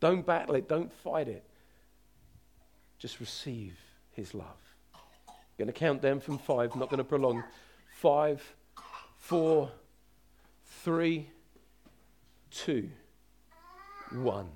[0.00, 1.44] Don't battle it, don't fight it.
[2.98, 3.76] Just receive
[4.12, 4.61] his love.
[5.58, 7.44] Going to count down from five, I'm not going to prolong.
[8.00, 8.42] Five,
[9.18, 9.70] four,
[10.82, 11.28] three,
[12.50, 12.90] two,
[14.10, 14.48] one.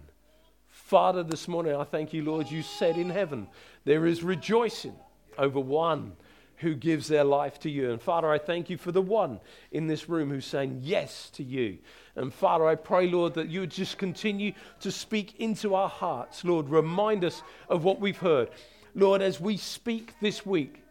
[0.68, 2.50] Father, this morning I thank you, Lord.
[2.50, 3.48] You said in heaven
[3.84, 4.94] there is rejoicing
[5.38, 6.12] over one
[6.58, 7.90] who gives their life to you.
[7.90, 9.40] And Father, I thank you for the one
[9.72, 11.78] in this room who's saying yes to you.
[12.14, 16.44] And Father, I pray, Lord, that you would just continue to speak into our hearts.
[16.44, 18.48] Lord, remind us of what we've heard.
[18.94, 20.82] Lord, as we speak this week,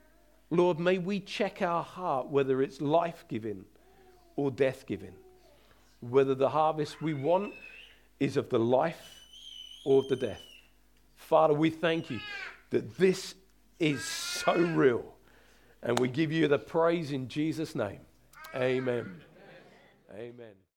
[0.50, 3.66] Lord, may we check our heart whether it's life giving
[4.36, 5.14] or death giving,
[6.02, 7.54] whether the harvest we want
[8.20, 9.02] is of the life
[9.86, 10.42] or of the death.
[11.16, 12.20] Father, we thank you
[12.70, 13.36] that this
[13.80, 15.04] is so real.
[15.82, 18.00] And we give you the praise in Jesus' name.
[18.56, 19.22] Amen.
[20.12, 20.34] Amen.
[20.34, 20.65] Amen.